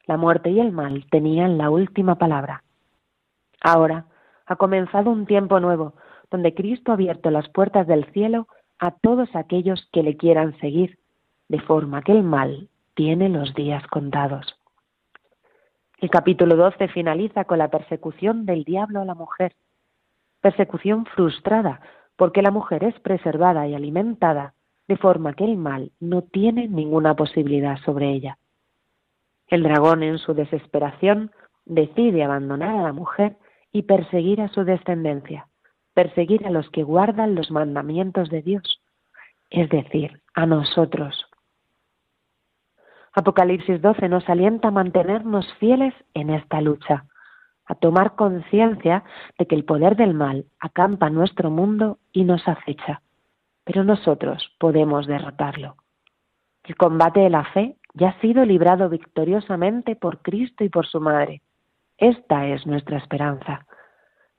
La 0.06 0.16
muerte 0.16 0.50
y 0.50 0.60
el 0.60 0.72
mal 0.72 1.06
tenían 1.10 1.58
la 1.58 1.70
última 1.70 2.16
palabra. 2.16 2.64
Ahora 3.60 4.06
ha 4.46 4.56
comenzado 4.56 5.10
un 5.10 5.26
tiempo 5.26 5.60
nuevo, 5.60 5.94
donde 6.30 6.54
Cristo 6.54 6.90
ha 6.90 6.94
abierto 6.94 7.30
las 7.30 7.48
puertas 7.48 7.86
del 7.86 8.04
cielo 8.12 8.48
a 8.78 8.90
todos 8.90 9.28
aquellos 9.34 9.88
que 9.92 10.02
le 10.02 10.16
quieran 10.16 10.58
seguir 10.58 10.98
de 11.48 11.60
forma 11.60 12.02
que 12.02 12.12
el 12.12 12.22
mal 12.22 12.68
tiene 12.94 13.28
los 13.28 13.54
días 13.54 13.86
contados. 13.88 14.58
El 15.98 16.10
capítulo 16.10 16.56
12 16.56 16.88
finaliza 16.88 17.44
con 17.44 17.58
la 17.58 17.68
persecución 17.68 18.44
del 18.44 18.64
diablo 18.64 19.02
a 19.02 19.04
la 19.04 19.14
mujer, 19.14 19.54
persecución 20.40 21.06
frustrada 21.06 21.80
porque 22.16 22.42
la 22.42 22.50
mujer 22.50 22.84
es 22.84 22.98
preservada 23.00 23.68
y 23.68 23.74
alimentada 23.74 24.54
de 24.88 24.96
forma 24.96 25.34
que 25.34 25.44
el 25.44 25.56
mal 25.56 25.92
no 26.00 26.22
tiene 26.22 26.68
ninguna 26.68 27.14
posibilidad 27.14 27.78
sobre 27.84 28.10
ella. 28.10 28.38
El 29.52 29.64
dragón 29.64 30.02
en 30.02 30.16
su 30.16 30.32
desesperación 30.32 31.30
decide 31.66 32.24
abandonar 32.24 32.74
a 32.74 32.82
la 32.84 32.92
mujer 32.94 33.36
y 33.70 33.82
perseguir 33.82 34.40
a 34.40 34.48
su 34.48 34.64
descendencia, 34.64 35.46
perseguir 35.92 36.46
a 36.46 36.50
los 36.50 36.70
que 36.70 36.82
guardan 36.82 37.34
los 37.34 37.50
mandamientos 37.50 38.30
de 38.30 38.40
Dios, 38.40 38.80
es 39.50 39.68
decir, 39.68 40.22
a 40.32 40.46
nosotros, 40.46 41.26
Apocalipsis 43.12 43.82
12 43.82 44.08
nos 44.08 44.26
alienta 44.26 44.68
a 44.68 44.70
mantenernos 44.70 45.46
fieles 45.60 45.92
en 46.14 46.30
esta 46.30 46.62
lucha, 46.62 47.04
a 47.66 47.74
tomar 47.74 48.14
conciencia 48.14 49.04
de 49.38 49.46
que 49.46 49.54
el 49.54 49.66
poder 49.66 49.96
del 49.96 50.14
mal 50.14 50.46
acampa 50.60 51.10
nuestro 51.10 51.50
mundo 51.50 51.98
y 52.10 52.24
nos 52.24 52.48
acecha, 52.48 53.02
pero 53.64 53.84
nosotros 53.84 54.50
podemos 54.58 55.06
derrotarlo. 55.06 55.76
El 56.64 56.74
combate 56.76 57.20
de 57.20 57.28
la 57.28 57.44
fe 57.52 57.76
ya 57.94 58.08
ha 58.08 58.20
sido 58.20 58.44
librado 58.44 58.88
victoriosamente 58.88 59.96
por 59.96 60.22
Cristo 60.22 60.64
y 60.64 60.68
por 60.68 60.86
su 60.86 61.00
Madre. 61.00 61.42
Esta 61.98 62.46
es 62.46 62.66
nuestra 62.66 62.98
esperanza. 62.98 63.66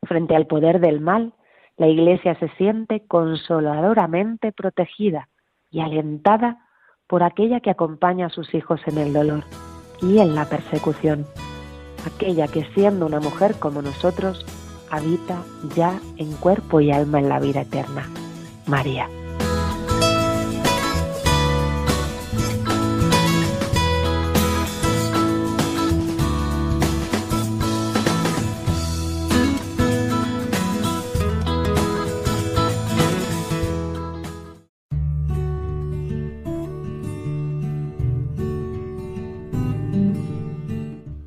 Frente 0.03 0.35
al 0.35 0.47
poder 0.47 0.79
del 0.79 0.99
mal, 0.99 1.33
la 1.77 1.87
Iglesia 1.87 2.35
se 2.39 2.49
siente 2.49 3.05
consoladoramente 3.07 4.51
protegida 4.51 5.29
y 5.71 5.81
alentada 5.81 6.67
por 7.07 7.23
aquella 7.23 7.59
que 7.59 7.69
acompaña 7.69 8.27
a 8.27 8.29
sus 8.29 8.53
hijos 8.53 8.81
en 8.87 8.97
el 8.97 9.13
dolor 9.13 9.43
y 10.01 10.19
en 10.19 10.35
la 10.35 10.45
persecución, 10.45 11.25
aquella 12.05 12.47
que 12.47 12.65
siendo 12.73 13.05
una 13.05 13.19
mujer 13.19 13.55
como 13.59 13.81
nosotros, 13.81 14.45
habita 14.91 15.41
ya 15.75 15.99
en 16.17 16.31
cuerpo 16.37 16.81
y 16.81 16.91
alma 16.91 17.19
en 17.19 17.29
la 17.29 17.39
vida 17.39 17.61
eterna, 17.61 18.07
María. 18.67 19.07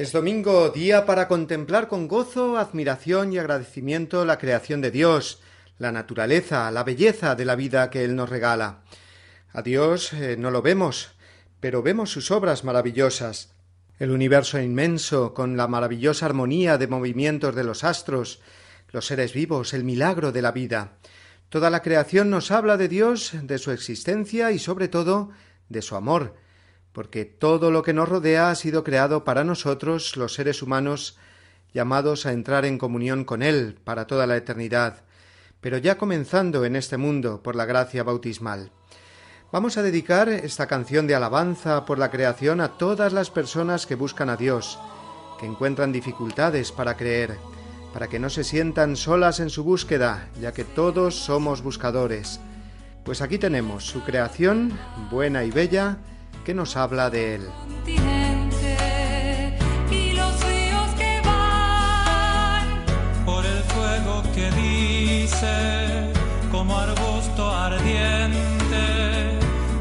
Es 0.00 0.12
domingo, 0.12 0.70
día 0.70 1.04
para 1.04 1.28
contemplar 1.28 1.86
con 1.86 2.08
gozo, 2.08 2.56
admiración 2.56 3.34
y 3.34 3.38
agradecimiento 3.38 4.24
la 4.24 4.38
creación 4.38 4.80
de 4.80 4.90
Dios, 4.90 5.42
la 5.76 5.92
naturaleza, 5.92 6.70
la 6.70 6.84
belleza 6.84 7.34
de 7.34 7.44
la 7.44 7.54
vida 7.54 7.90
que 7.90 8.02
Él 8.02 8.16
nos 8.16 8.30
regala. 8.30 8.80
A 9.52 9.60
Dios 9.60 10.14
eh, 10.14 10.38
no 10.38 10.50
lo 10.50 10.62
vemos, 10.62 11.10
pero 11.60 11.82
vemos 11.82 12.10
sus 12.10 12.30
obras 12.30 12.64
maravillosas, 12.64 13.52
el 13.98 14.10
universo 14.10 14.58
inmenso, 14.58 15.34
con 15.34 15.58
la 15.58 15.68
maravillosa 15.68 16.24
armonía 16.24 16.78
de 16.78 16.86
movimientos 16.86 17.54
de 17.54 17.64
los 17.64 17.84
astros, 17.84 18.40
los 18.92 19.04
seres 19.04 19.34
vivos, 19.34 19.74
el 19.74 19.84
milagro 19.84 20.32
de 20.32 20.40
la 20.40 20.52
vida. 20.52 20.94
Toda 21.50 21.68
la 21.68 21.82
creación 21.82 22.30
nos 22.30 22.50
habla 22.50 22.78
de 22.78 22.88
Dios, 22.88 23.32
de 23.34 23.58
su 23.58 23.70
existencia 23.70 24.50
y 24.50 24.58
sobre 24.58 24.88
todo 24.88 25.28
de 25.68 25.82
su 25.82 25.94
amor, 25.94 26.36
porque 26.92 27.24
todo 27.24 27.70
lo 27.70 27.82
que 27.82 27.92
nos 27.92 28.08
rodea 28.08 28.50
ha 28.50 28.54
sido 28.54 28.84
creado 28.84 29.24
para 29.24 29.44
nosotros, 29.44 30.16
los 30.16 30.34
seres 30.34 30.62
humanos, 30.62 31.18
llamados 31.72 32.26
a 32.26 32.32
entrar 32.32 32.64
en 32.64 32.78
comunión 32.78 33.24
con 33.24 33.42
Él 33.42 33.78
para 33.84 34.06
toda 34.06 34.26
la 34.26 34.36
eternidad, 34.36 35.02
pero 35.60 35.78
ya 35.78 35.98
comenzando 35.98 36.64
en 36.64 36.76
este 36.76 36.96
mundo 36.96 37.42
por 37.42 37.54
la 37.54 37.64
gracia 37.64 38.02
bautismal. 38.02 38.72
Vamos 39.52 39.76
a 39.76 39.82
dedicar 39.82 40.28
esta 40.28 40.66
canción 40.66 41.06
de 41.06 41.14
alabanza 41.14 41.84
por 41.84 41.98
la 41.98 42.10
creación 42.10 42.60
a 42.60 42.78
todas 42.78 43.12
las 43.12 43.30
personas 43.30 43.86
que 43.86 43.96
buscan 43.96 44.30
a 44.30 44.36
Dios, 44.36 44.78
que 45.38 45.46
encuentran 45.46 45.92
dificultades 45.92 46.70
para 46.70 46.96
creer, 46.96 47.36
para 47.92 48.08
que 48.08 48.20
no 48.20 48.30
se 48.30 48.44
sientan 48.44 48.96
solas 48.96 49.40
en 49.40 49.50
su 49.50 49.64
búsqueda, 49.64 50.28
ya 50.40 50.52
que 50.52 50.64
todos 50.64 51.16
somos 51.16 51.62
buscadores. 51.62 52.40
Pues 53.04 53.22
aquí 53.22 53.38
tenemos 53.38 53.84
su 53.86 54.02
creación, 54.04 54.78
buena 55.10 55.42
y 55.44 55.50
bella, 55.50 55.98
que 56.50 56.54
nos 56.54 56.76
habla 56.76 57.10
de 57.10 57.36
él. 57.36 57.42
Que 64.34 64.50
dice 64.52 66.12
como 66.50 66.78
arbusto 66.78 67.50
ardiente 67.50 68.84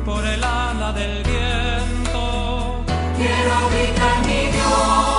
por 0.03 0.25
el 0.25 0.43
ala 0.43 0.91
del 0.91 1.23
viento. 1.23 2.83
Quiero 3.17 3.55
gritar 3.73 4.17
mi 4.27 4.51
Dios, 4.51 5.18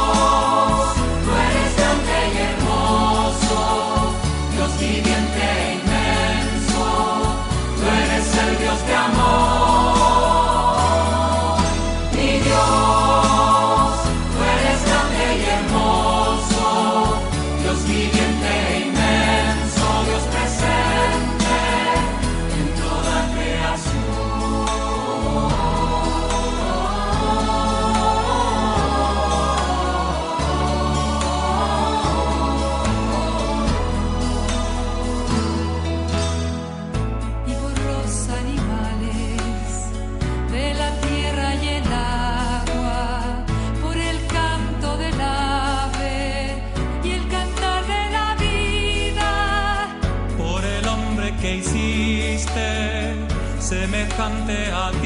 a 54.33 55.00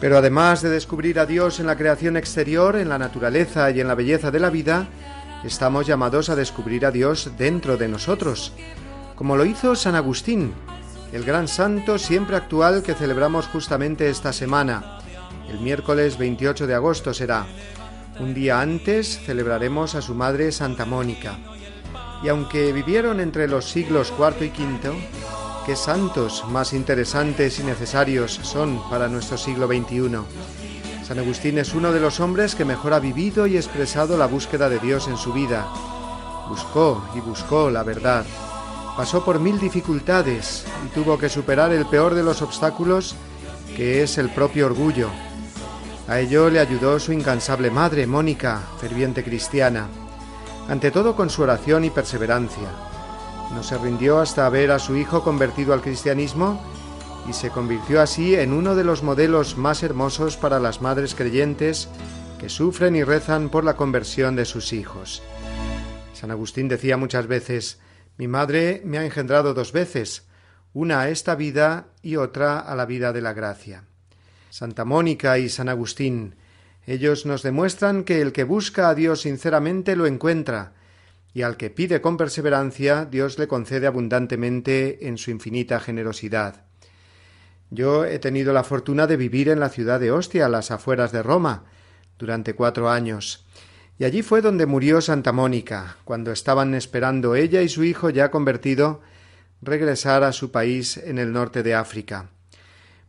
Pero 0.00 0.16
además 0.16 0.62
de 0.62 0.70
descubrir 0.70 1.20
a 1.20 1.26
Dios 1.26 1.60
en 1.60 1.66
la 1.66 1.76
creación 1.76 2.16
exterior, 2.16 2.76
en 2.76 2.88
la 2.88 2.98
naturaleza 2.98 3.70
y 3.70 3.80
en 3.80 3.88
la 3.88 3.94
belleza 3.94 4.30
de 4.30 4.40
la 4.40 4.50
vida, 4.50 4.88
estamos 5.44 5.86
llamados 5.86 6.30
a 6.30 6.36
descubrir 6.36 6.86
a 6.86 6.90
Dios 6.90 7.32
dentro 7.36 7.76
de 7.76 7.88
nosotros, 7.88 8.52
como 9.14 9.36
lo 9.36 9.44
hizo 9.44 9.74
San 9.76 9.96
Agustín, 9.96 10.54
el 11.12 11.24
gran 11.24 11.48
santo 11.48 11.98
siempre 11.98 12.36
actual 12.36 12.82
que 12.82 12.94
celebramos 12.94 13.48
justamente 13.48 14.08
esta 14.08 14.32
semana. 14.32 15.00
El 15.48 15.58
miércoles 15.58 16.16
28 16.16 16.68
de 16.68 16.74
agosto 16.74 17.12
será. 17.12 17.46
Un 18.20 18.32
día 18.32 18.60
antes 18.60 19.20
celebraremos 19.26 19.96
a 19.96 20.02
su 20.02 20.14
madre 20.14 20.52
Santa 20.52 20.86
Mónica. 20.86 21.36
Y 22.22 22.28
aunque 22.28 22.72
vivieron 22.72 23.18
entre 23.18 23.48
los 23.48 23.68
siglos 23.68 24.12
IV 24.16 24.46
y 24.46 24.50
V, 24.50 25.19
qué 25.66 25.76
santos 25.76 26.44
más 26.48 26.72
interesantes 26.72 27.58
y 27.58 27.64
necesarios 27.64 28.40
son 28.42 28.80
para 28.88 29.08
nuestro 29.08 29.36
siglo 29.36 29.66
XXI. 29.66 30.18
San 31.06 31.18
Agustín 31.18 31.58
es 31.58 31.74
uno 31.74 31.92
de 31.92 32.00
los 32.00 32.20
hombres 32.20 32.54
que 32.54 32.64
mejor 32.64 32.94
ha 32.94 33.00
vivido 33.00 33.46
y 33.46 33.56
expresado 33.56 34.16
la 34.16 34.26
búsqueda 34.26 34.68
de 34.68 34.78
Dios 34.78 35.08
en 35.08 35.16
su 35.16 35.32
vida. 35.32 35.66
Buscó 36.48 37.04
y 37.14 37.20
buscó 37.20 37.70
la 37.70 37.82
verdad. 37.82 38.24
Pasó 38.96 39.24
por 39.24 39.40
mil 39.40 39.58
dificultades 39.58 40.64
y 40.86 40.88
tuvo 40.94 41.18
que 41.18 41.28
superar 41.28 41.72
el 41.72 41.86
peor 41.86 42.14
de 42.14 42.22
los 42.22 42.42
obstáculos, 42.42 43.14
que 43.76 44.02
es 44.02 44.18
el 44.18 44.30
propio 44.30 44.66
orgullo. 44.66 45.08
A 46.08 46.20
ello 46.20 46.50
le 46.50 46.60
ayudó 46.60 46.98
su 46.98 47.12
incansable 47.12 47.70
madre, 47.70 48.06
Mónica, 48.06 48.60
ferviente 48.80 49.22
cristiana, 49.22 49.88
ante 50.68 50.90
todo 50.90 51.14
con 51.14 51.30
su 51.30 51.42
oración 51.42 51.84
y 51.84 51.90
perseverancia. 51.90 52.89
No 53.54 53.62
se 53.62 53.78
rindió 53.78 54.18
hasta 54.20 54.48
ver 54.48 54.70
a 54.70 54.78
su 54.78 54.96
hijo 54.96 55.22
convertido 55.22 55.72
al 55.72 55.82
cristianismo 55.82 56.62
y 57.28 57.32
se 57.32 57.50
convirtió 57.50 58.00
así 58.00 58.34
en 58.34 58.52
uno 58.52 58.74
de 58.74 58.84
los 58.84 59.02
modelos 59.02 59.56
más 59.56 59.82
hermosos 59.82 60.36
para 60.36 60.60
las 60.60 60.80
madres 60.80 61.14
creyentes 61.14 61.88
que 62.38 62.48
sufren 62.48 62.96
y 62.96 63.04
rezan 63.04 63.50
por 63.50 63.64
la 63.64 63.76
conversión 63.76 64.36
de 64.36 64.44
sus 64.44 64.72
hijos. 64.72 65.22
San 66.14 66.30
Agustín 66.30 66.68
decía 66.68 66.96
muchas 66.96 67.26
veces, 67.26 67.80
mi 68.16 68.28
madre 68.28 68.82
me 68.84 68.98
ha 68.98 69.04
engendrado 69.04 69.52
dos 69.52 69.72
veces, 69.72 70.26
una 70.72 71.00
a 71.00 71.08
esta 71.10 71.34
vida 71.34 71.88
y 72.02 72.16
otra 72.16 72.58
a 72.58 72.74
la 72.74 72.86
vida 72.86 73.12
de 73.12 73.20
la 73.20 73.32
gracia. 73.32 73.84
Santa 74.50 74.84
Mónica 74.84 75.38
y 75.38 75.48
San 75.48 75.68
Agustín, 75.68 76.36
ellos 76.86 77.26
nos 77.26 77.42
demuestran 77.42 78.04
que 78.04 78.20
el 78.20 78.32
que 78.32 78.44
busca 78.44 78.88
a 78.88 78.94
Dios 78.94 79.22
sinceramente 79.22 79.96
lo 79.96 80.06
encuentra, 80.06 80.72
y 81.32 81.42
al 81.42 81.56
que 81.56 81.70
pide 81.70 82.00
con 82.00 82.16
perseverancia, 82.16 83.04
Dios 83.04 83.38
le 83.38 83.46
concede 83.46 83.86
abundantemente 83.86 85.06
en 85.06 85.18
su 85.18 85.30
infinita 85.30 85.80
generosidad. 85.80 86.64
Yo 87.70 88.04
he 88.04 88.18
tenido 88.18 88.52
la 88.52 88.64
fortuna 88.64 89.06
de 89.06 89.16
vivir 89.16 89.48
en 89.48 89.60
la 89.60 89.68
ciudad 89.68 90.00
de 90.00 90.10
Ostia, 90.10 90.46
a 90.46 90.48
las 90.48 90.70
afueras 90.70 91.12
de 91.12 91.22
Roma, 91.22 91.64
durante 92.18 92.54
cuatro 92.54 92.90
años, 92.90 93.46
y 93.98 94.04
allí 94.04 94.22
fue 94.22 94.40
donde 94.40 94.66
murió 94.66 95.00
Santa 95.00 95.30
Mónica, 95.30 95.98
cuando 96.04 96.32
estaban 96.32 96.74
esperando 96.74 97.34
ella 97.34 97.62
y 97.62 97.68
su 97.68 97.84
hijo 97.84 98.10
ya 98.10 98.30
convertido 98.30 99.02
regresar 99.62 100.24
a 100.24 100.32
su 100.32 100.50
país 100.50 100.96
en 100.96 101.18
el 101.18 101.32
norte 101.32 101.62
de 101.62 101.74
África. 101.74 102.30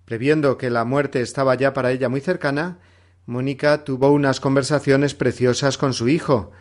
Previendo 0.06 0.58
que 0.58 0.70
la 0.70 0.84
muerte 0.84 1.22
estaba 1.22 1.56
ya 1.56 1.74
para 1.74 1.92
ella 1.92 2.10
muy 2.10 2.20
cercana, 2.20 2.80
Mónica 3.26 3.86
tuvo 3.86 4.12
unas 4.12 4.42
conversaciones 4.42 5.16
preciosas 5.16 5.78
con 5.78 5.94
su 5.94 6.10
hijo, 6.10 6.52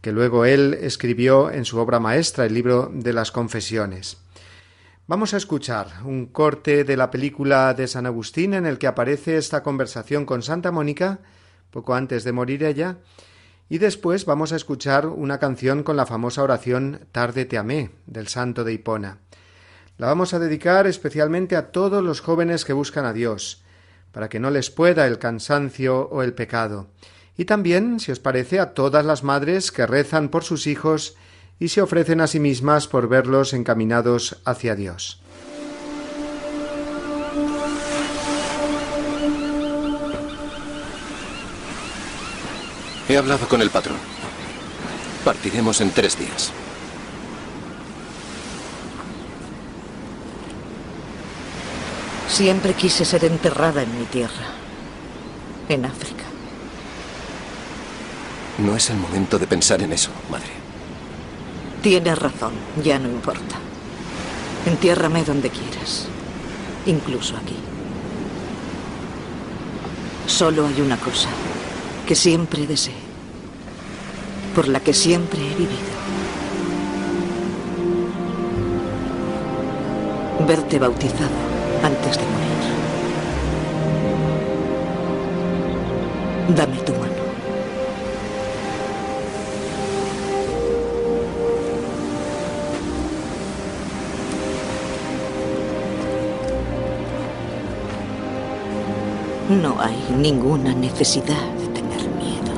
que 0.00 0.12
luego 0.12 0.44
él 0.44 0.78
escribió 0.80 1.50
en 1.50 1.64
su 1.64 1.78
obra 1.78 2.00
maestra, 2.00 2.44
el 2.44 2.54
libro 2.54 2.90
de 2.92 3.12
las 3.12 3.32
confesiones. 3.32 4.18
Vamos 5.06 5.32
a 5.32 5.38
escuchar 5.38 5.88
un 6.04 6.26
corte 6.26 6.84
de 6.84 6.96
la 6.96 7.10
película 7.10 7.72
de 7.72 7.88
San 7.88 8.06
Agustín 8.06 8.52
en 8.52 8.66
el 8.66 8.78
que 8.78 8.86
aparece 8.86 9.38
esta 9.38 9.62
conversación 9.62 10.26
con 10.26 10.42
Santa 10.42 10.70
Mónica, 10.70 11.20
poco 11.70 11.94
antes 11.94 12.24
de 12.24 12.32
morir 12.32 12.62
ella, 12.62 12.98
y 13.70 13.78
después 13.78 14.24
vamos 14.24 14.52
a 14.52 14.56
escuchar 14.56 15.06
una 15.06 15.38
canción 15.38 15.82
con 15.82 15.96
la 15.96 16.06
famosa 16.06 16.42
oración 16.42 17.06
Tarde 17.12 17.44
te 17.44 17.58
amé, 17.58 17.90
del 18.06 18.28
santo 18.28 18.64
de 18.64 18.74
Hipona. 18.74 19.18
La 19.96 20.06
vamos 20.06 20.32
a 20.32 20.38
dedicar 20.38 20.86
especialmente 20.86 21.56
a 21.56 21.72
todos 21.72 22.04
los 22.04 22.20
jóvenes 22.20 22.64
que 22.64 22.72
buscan 22.72 23.04
a 23.04 23.12
Dios, 23.12 23.62
para 24.12 24.28
que 24.28 24.40
no 24.40 24.50
les 24.50 24.70
pueda 24.70 25.06
el 25.06 25.18
cansancio 25.18 26.08
o 26.08 26.22
el 26.22 26.34
pecado, 26.34 26.88
y 27.38 27.44
también, 27.44 28.00
si 28.00 28.10
os 28.10 28.18
parece, 28.18 28.58
a 28.58 28.74
todas 28.74 29.06
las 29.06 29.22
madres 29.22 29.70
que 29.70 29.86
rezan 29.86 30.28
por 30.28 30.42
sus 30.42 30.66
hijos 30.66 31.14
y 31.60 31.68
se 31.68 31.80
ofrecen 31.80 32.20
a 32.20 32.26
sí 32.26 32.40
mismas 32.40 32.88
por 32.88 33.08
verlos 33.08 33.54
encaminados 33.54 34.40
hacia 34.44 34.74
Dios. 34.74 35.20
He 43.08 43.16
hablado 43.16 43.48
con 43.48 43.62
el 43.62 43.70
patrón. 43.70 43.98
Partiremos 45.24 45.80
en 45.80 45.92
tres 45.92 46.18
días. 46.18 46.52
Siempre 52.28 52.74
quise 52.74 53.04
ser 53.04 53.24
enterrada 53.24 53.82
en 53.82 53.96
mi 53.96 54.04
tierra, 54.06 54.46
en 55.68 55.84
África. 55.86 56.27
No 58.58 58.74
es 58.74 58.90
el 58.90 58.96
momento 58.96 59.38
de 59.38 59.46
pensar 59.46 59.80
en 59.82 59.92
eso, 59.92 60.10
madre. 60.30 60.50
Tienes 61.80 62.18
razón, 62.18 62.52
ya 62.82 62.98
no 62.98 63.08
importa. 63.08 63.56
Entiérrame 64.66 65.24
donde 65.24 65.48
quieras, 65.48 66.06
incluso 66.86 67.36
aquí. 67.36 67.54
Solo 70.26 70.66
hay 70.66 70.80
una 70.80 70.96
cosa 70.96 71.28
que 72.06 72.16
siempre 72.16 72.66
deseé, 72.66 72.94
por 74.56 74.66
la 74.66 74.80
que 74.80 74.92
siempre 74.92 75.40
he 75.40 75.54
vivido. 75.54 75.98
Verte 80.48 80.78
bautizado 80.80 81.36
antes 81.82 82.16
de 82.18 82.24
morir. 82.24 82.48
Dame 86.56 86.78
tu 86.78 86.92
mano. 86.92 87.17
No 99.48 99.80
hay 99.80 99.96
ninguna 100.14 100.74
necesidad 100.74 101.50
de 101.58 101.68
tener 101.68 102.02
miedo. 102.18 102.52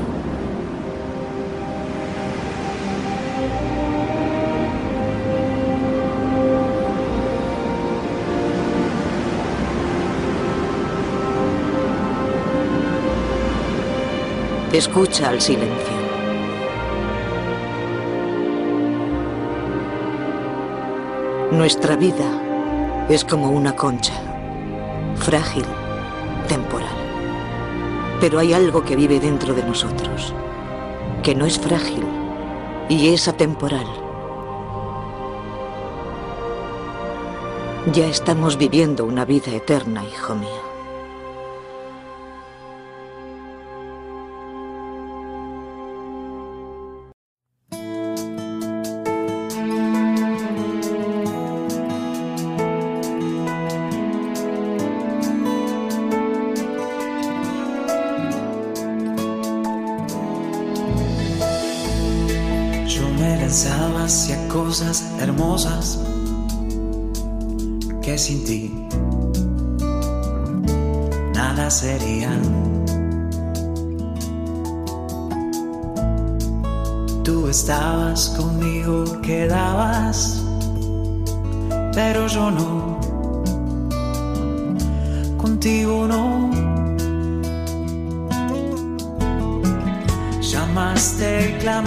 Escucha 14.72 15.28
al 15.28 15.40
silencio. 15.40 15.70
Nuestra 21.52 21.94
vida 21.94 23.06
es 23.08 23.24
como 23.24 23.50
una 23.50 23.76
concha, 23.76 24.14
frágil. 25.14 25.64
Pero 28.20 28.38
hay 28.38 28.52
algo 28.52 28.84
que 28.84 28.96
vive 28.96 29.18
dentro 29.18 29.54
de 29.54 29.64
nosotros, 29.64 30.34
que 31.22 31.34
no 31.34 31.46
es 31.46 31.58
frágil 31.58 32.04
y 32.88 33.08
es 33.08 33.28
atemporal. 33.28 33.86
Ya 37.94 38.06
estamos 38.06 38.58
viviendo 38.58 39.06
una 39.06 39.24
vida 39.24 39.52
eterna, 39.52 40.04
hijo 40.04 40.34
mío. 40.34 40.69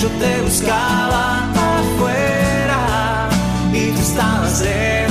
Yo 0.00 0.08
te 0.08 0.40
buscaba 0.40 1.52
afuera 1.78 3.28
y 3.70 3.90
tú 3.90 4.00
estabas 4.00 4.60
dentro, 4.60 5.09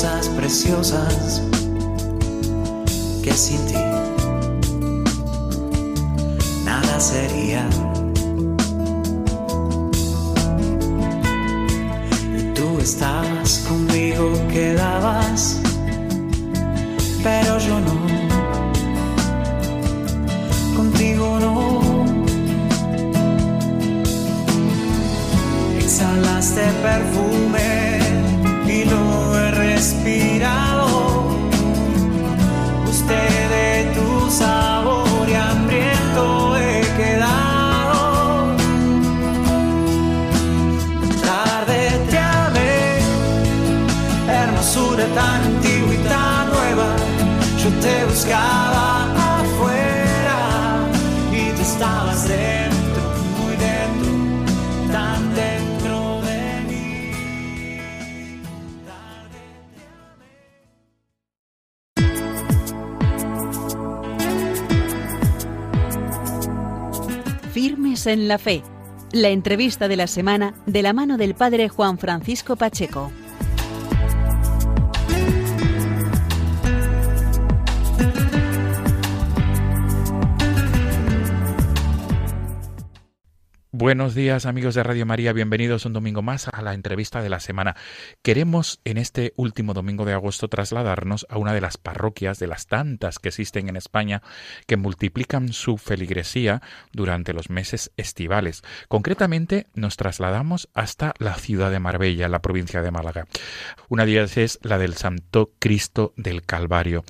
cosas 0.00 0.28
preciosas 0.28 1.42
que 3.20 3.32
sin 3.32 3.58
ti 3.66 3.74
nada 6.64 7.00
sería. 7.00 7.68
Y 12.32 12.54
tú 12.54 12.78
estabas 12.80 13.64
conmigo, 13.68 14.30
quedabas, 14.52 15.60
pero 17.24 17.58
yo 17.58 17.80
no. 17.80 17.97
Buscaba 48.18 49.38
afuera 49.38 50.90
y 51.30 51.52
tú 51.54 51.62
estabas 51.62 52.28
dentro, 52.28 53.02
muy 53.38 53.54
dentro, 53.56 54.10
tan 54.92 55.34
dentro 55.36 56.20
de 56.22 56.60
mí. 56.68 57.12
Firmes 67.52 68.06
en 68.08 68.26
la 68.26 68.38
fe. 68.38 68.64
La 69.12 69.28
entrevista 69.28 69.86
de 69.86 69.96
la 69.96 70.08
semana 70.08 70.54
de 70.66 70.82
la 70.82 70.92
mano 70.92 71.16
del 71.18 71.36
padre 71.36 71.68
Juan 71.68 71.98
Francisco 71.98 72.56
Pacheco. 72.56 73.12
Buenos 83.80 84.16
días 84.16 84.44
amigos 84.44 84.74
de 84.74 84.82
Radio 84.82 85.06
María, 85.06 85.32
bienvenidos 85.32 85.86
un 85.86 85.92
domingo 85.92 86.20
más 86.20 86.48
a 86.48 86.62
la 86.62 86.74
entrevista 86.74 87.22
de 87.22 87.28
la 87.28 87.38
semana. 87.38 87.76
Queremos 88.22 88.80
en 88.84 88.98
este 88.98 89.32
último 89.36 89.72
domingo 89.72 90.04
de 90.04 90.14
agosto 90.14 90.48
trasladarnos 90.48 91.28
a 91.30 91.38
una 91.38 91.54
de 91.54 91.60
las 91.60 91.76
parroquias 91.76 92.40
de 92.40 92.48
las 92.48 92.66
tantas 92.66 93.20
que 93.20 93.28
existen 93.28 93.68
en 93.68 93.76
España 93.76 94.20
que 94.66 94.76
multiplican 94.76 95.52
su 95.52 95.78
feligresía 95.78 96.60
durante 96.92 97.32
los 97.32 97.50
meses 97.50 97.92
estivales. 97.96 98.62
Concretamente 98.88 99.68
nos 99.74 99.96
trasladamos 99.96 100.68
hasta 100.74 101.14
la 101.20 101.36
ciudad 101.36 101.70
de 101.70 101.78
Marbella, 101.78 102.28
la 102.28 102.42
provincia 102.42 102.82
de 102.82 102.90
Málaga. 102.90 103.28
Una 103.88 104.06
de 104.06 104.10
ellas 104.10 104.38
es 104.38 104.58
la 104.62 104.78
del 104.78 104.94
Santo 104.94 105.52
Cristo 105.60 106.14
del 106.16 106.42
Calvario. 106.42 107.04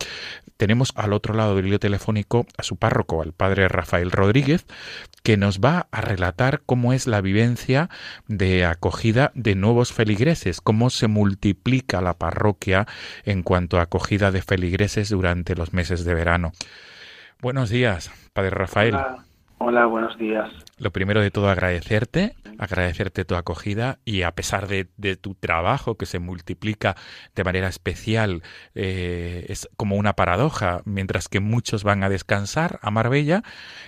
Tenemos 0.59 0.93
al 0.97 1.13
otro 1.13 1.35
lado 1.35 1.55
del 1.55 1.69
hilo 1.69 1.79
telefónico 1.79 2.45
a 2.57 2.65
su 2.65 2.77
párroco, 2.77 3.23
al 3.23 3.33
padre 3.33 3.69
Rafael 3.69 4.11
Rodríguez, 4.11 4.67
que 5.23 5.37
nos 5.37 5.61
va 5.61 5.87
a 5.93 6.01
relatar 6.01 6.58
cómo 6.65 6.93
es 6.93 7.07
la 7.07 7.21
vivencia 7.21 7.91
de 8.27 8.65
acogida 8.65 9.33
de 9.35 9.55
nuevos 9.55 9.93
feligreses, 9.93 10.61
cómo 10.61 10.91
se 10.91 11.09
multiplica 11.09 12.01
la 12.01 12.15
parroquia 12.15 12.87
en 13.25 13.43
cuanto 13.43 13.79
a 13.79 13.83
acogida 13.83 14.31
de 14.31 14.43
feligreses 14.43 15.09
durante 15.11 15.55
los 15.55 15.73
meses 15.73 16.05
de 16.05 16.15
verano. 16.15 16.53
Buenos 17.41 17.71
días, 17.71 18.11
Padre 18.33 18.51
Rafael. 18.51 18.97
Hola 19.61 19.87
buenos 19.87 20.17
días. 20.19 20.49
Lo 20.79 20.93
primero 20.93 21.21
de 21.21 21.33
todo 21.33 21.49
agradecerte, 21.49 22.37
agradecerte 22.59 23.25
tu 23.25 23.35
acogida 23.35 23.99
y 24.05 24.23
a 24.23 24.31
pesar 24.31 24.69
de, 24.69 24.87
de 24.97 25.17
tu 25.17 25.35
trabajo 25.35 25.97
que 25.97 26.07
se 26.07 26.21
multiplica 26.21 26.95
de 27.35 27.43
manera 27.43 27.67
especial, 27.67 28.43
eh, 28.77 29.47
es 29.49 29.69
como 29.77 29.97
una 29.97 30.15
paradoja, 30.15 30.83
mientras 30.85 31.29
que 31.29 31.41
muchos 31.41 31.83
van 31.83 32.05
a 32.05 32.09
descansar 32.09 32.79
a 32.83 32.93
Marbella, 32.93 33.43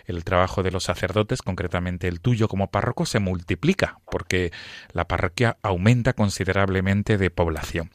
el 0.07 0.25
trabajo 0.25 0.65
de 0.65 0.73
los 0.73 0.83
sacerdotes, 0.83 1.41
concretamente 1.41 2.09
el 2.09 2.21
tuyo 2.21 2.49
como 2.49 2.73
párroco, 2.73 3.07
se 3.07 3.21
multiplica 3.21 4.01
porque 4.11 4.51
la 4.93 5.07
parroquia 5.07 5.57
aumenta 5.63 6.15
considerablemente 6.15 7.17
de 7.17 7.31
población. 7.31 7.91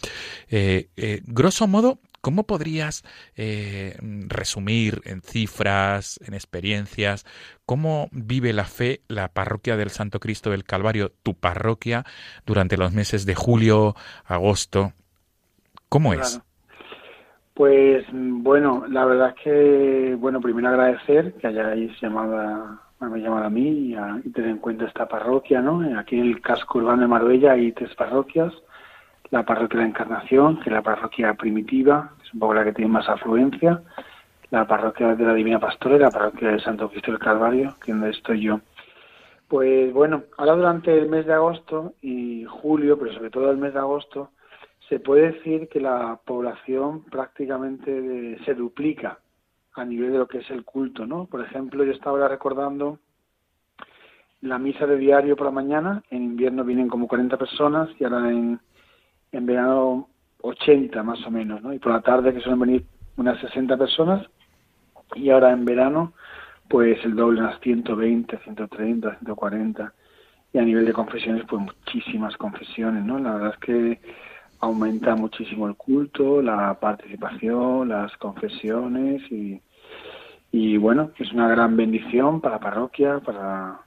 Eh, 0.49 0.87
eh, 0.95 1.21
grosso 1.25 1.67
modo, 1.67 1.99
¿Cómo 2.25 2.41
podrías 2.47 3.03
eh, 3.37 3.99
resumir 4.01 4.99
en 5.05 5.21
cifras, 5.21 6.19
en 6.25 6.33
experiencias, 6.33 7.23
cómo 7.67 8.07
vive 8.11 8.51
la 8.51 8.63
fe 8.63 9.01
la 9.07 9.27
parroquia 9.27 9.77
del 9.77 9.91
Santo 9.91 10.19
Cristo 10.19 10.49
del 10.49 10.63
Calvario, 10.63 11.11
tu 11.21 11.35
parroquia, 11.35 12.03
durante 12.43 12.77
los 12.77 12.91
meses 12.93 13.27
de 13.27 13.35
julio, 13.35 13.93
agosto? 14.25 14.93
¿Cómo 15.87 16.15
es? 16.15 16.41
Pues 17.53 18.03
bueno, 18.11 18.85
la 18.89 19.05
verdad 19.05 19.35
es 19.37 19.43
que, 19.43 20.15
bueno, 20.17 20.41
primero 20.41 20.69
agradecer 20.69 21.33
que 21.33 21.45
hayáis 21.45 21.91
llamado 22.01 22.39
a, 22.39 23.07
me 23.07 23.21
llamado 23.21 23.45
a 23.45 23.49
mí 23.51 23.69
y, 23.69 23.93
a, 23.93 24.19
tener 24.33 24.49
en 24.49 24.57
cuenta 24.57 24.85
esta 24.85 25.07
parroquia, 25.07 25.61
¿no? 25.61 25.99
Aquí 25.99 26.17
en 26.17 26.25
el 26.25 26.41
casco 26.41 26.79
urbano 26.79 27.03
de 27.03 27.07
Marbella 27.07 27.51
hay 27.51 27.71
tres 27.71 27.93
parroquias 27.93 28.51
la 29.35 29.43
parroquia 29.43 29.79
de 29.79 29.83
la 29.83 29.89
Encarnación, 29.89 30.61
que 30.61 30.69
es 30.69 30.73
la 30.73 30.81
parroquia 30.81 31.33
primitiva, 31.33 32.13
que 32.17 32.23
es 32.25 32.33
un 32.33 32.39
poco 32.39 32.53
la 32.53 32.63
que 32.63 32.71
tiene 32.71 32.89
más 32.89 33.09
afluencia, 33.09 33.81
la 34.49 34.65
parroquia 34.65 35.13
de 35.13 35.25
la 35.25 35.33
Divina 35.33 35.59
Pastora 35.59 35.97
y 35.97 35.99
la 35.99 36.09
parroquia 36.09 36.51
de 36.51 36.59
Santo 36.61 36.89
Cristo 36.89 37.11
del 37.11 37.19
Calvario, 37.19 37.75
que 37.83 37.91
es 37.91 37.97
donde 37.97 38.11
estoy 38.11 38.39
yo. 38.39 38.61
Pues 39.49 39.91
bueno, 39.91 40.23
ahora 40.37 40.55
durante 40.55 40.97
el 40.97 41.09
mes 41.09 41.25
de 41.25 41.33
agosto 41.33 41.95
y 42.01 42.45
julio, 42.45 42.97
pero 42.97 43.11
sobre 43.11 43.29
todo 43.29 43.51
el 43.51 43.57
mes 43.57 43.73
de 43.73 43.79
agosto, 43.79 44.29
se 44.87 45.01
puede 45.01 45.33
decir 45.33 45.67
que 45.67 45.81
la 45.81 46.17
población 46.23 47.03
prácticamente 47.03 48.37
se 48.45 48.53
duplica 48.53 49.19
a 49.73 49.83
nivel 49.83 50.13
de 50.13 50.19
lo 50.19 50.27
que 50.29 50.37
es 50.37 50.49
el 50.49 50.63
culto, 50.63 51.05
¿no? 51.05 51.25
Por 51.25 51.41
ejemplo, 51.41 51.83
yo 51.83 51.91
estaba 51.91 52.25
recordando 52.29 52.99
la 54.39 54.57
misa 54.59 54.87
de 54.87 54.95
diario 54.95 55.35
por 55.35 55.47
la 55.47 55.51
mañana, 55.51 56.03
en 56.09 56.23
invierno 56.23 56.63
vienen 56.63 56.87
como 56.87 57.09
40 57.09 57.35
personas 57.35 57.89
y 57.99 58.05
ahora 58.05 58.29
en, 58.29 58.61
en 59.35 59.45
verano 59.45 60.09
80 60.41 61.03
más 61.03 61.25
o 61.25 61.31
menos, 61.31 61.61
¿no? 61.61 61.73
Y 61.73 61.79
por 61.79 61.91
la 61.91 62.01
tarde 62.01 62.33
que 62.33 62.39
suelen 62.41 62.59
venir 62.59 62.85
unas 63.17 63.39
60 63.39 63.77
personas 63.77 64.25
y 65.15 65.29
ahora 65.29 65.51
en 65.51 65.65
verano 65.65 66.13
pues 66.67 67.03
el 67.05 67.15
doble, 67.15 67.41
unas 67.41 67.59
120, 67.61 68.37
130, 68.37 69.17
140 69.19 69.93
y 70.53 70.57
a 70.57 70.61
nivel 70.63 70.85
de 70.85 70.93
confesiones 70.93 71.43
pues 71.47 71.61
muchísimas 71.61 72.35
confesiones, 72.37 73.03
¿no? 73.03 73.19
La 73.19 73.33
verdad 73.33 73.53
es 73.53 73.59
que 73.59 73.99
aumenta 74.59 75.15
muchísimo 75.15 75.67
el 75.67 75.75
culto, 75.75 76.41
la 76.41 76.79
participación, 76.79 77.89
las 77.89 78.15
confesiones 78.17 79.21
y, 79.31 79.61
y 80.51 80.77
bueno, 80.77 81.11
es 81.19 81.31
una 81.33 81.47
gran 81.49 81.75
bendición 81.75 82.41
para 82.41 82.55
la 82.55 82.61
parroquia, 82.61 83.19
para 83.19 83.84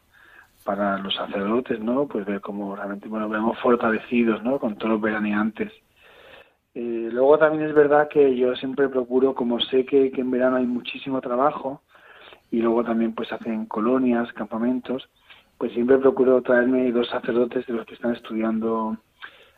para 0.68 0.98
los 0.98 1.14
sacerdotes, 1.14 1.80
¿no? 1.80 2.06
Pues 2.06 2.26
ver 2.26 2.42
cómo 2.42 2.76
realmente, 2.76 3.08
bueno, 3.08 3.26
vemos 3.26 3.58
fortalecidos, 3.60 4.44
¿no? 4.44 4.58
Con 4.58 4.76
todos 4.76 4.90
los 4.90 5.00
veraneantes. 5.00 5.72
Eh, 6.74 7.08
luego 7.10 7.38
también 7.38 7.70
es 7.70 7.74
verdad 7.74 8.06
que 8.08 8.36
yo 8.36 8.54
siempre 8.54 8.90
procuro, 8.90 9.34
como 9.34 9.60
sé 9.60 9.86
que, 9.86 10.10
que 10.10 10.20
en 10.20 10.30
verano 10.30 10.56
hay 10.56 10.66
muchísimo 10.66 11.22
trabajo 11.22 11.80
y 12.50 12.60
luego 12.60 12.84
también 12.84 13.14
pues 13.14 13.32
hacen 13.32 13.64
colonias, 13.64 14.30
campamentos, 14.34 15.08
pues 15.56 15.72
siempre 15.72 15.96
procuro 15.96 16.42
traerme 16.42 16.92
dos 16.92 17.08
sacerdotes 17.08 17.66
de 17.66 17.72
los 17.72 17.86
que 17.86 17.94
están 17.94 18.14
estudiando, 18.14 18.98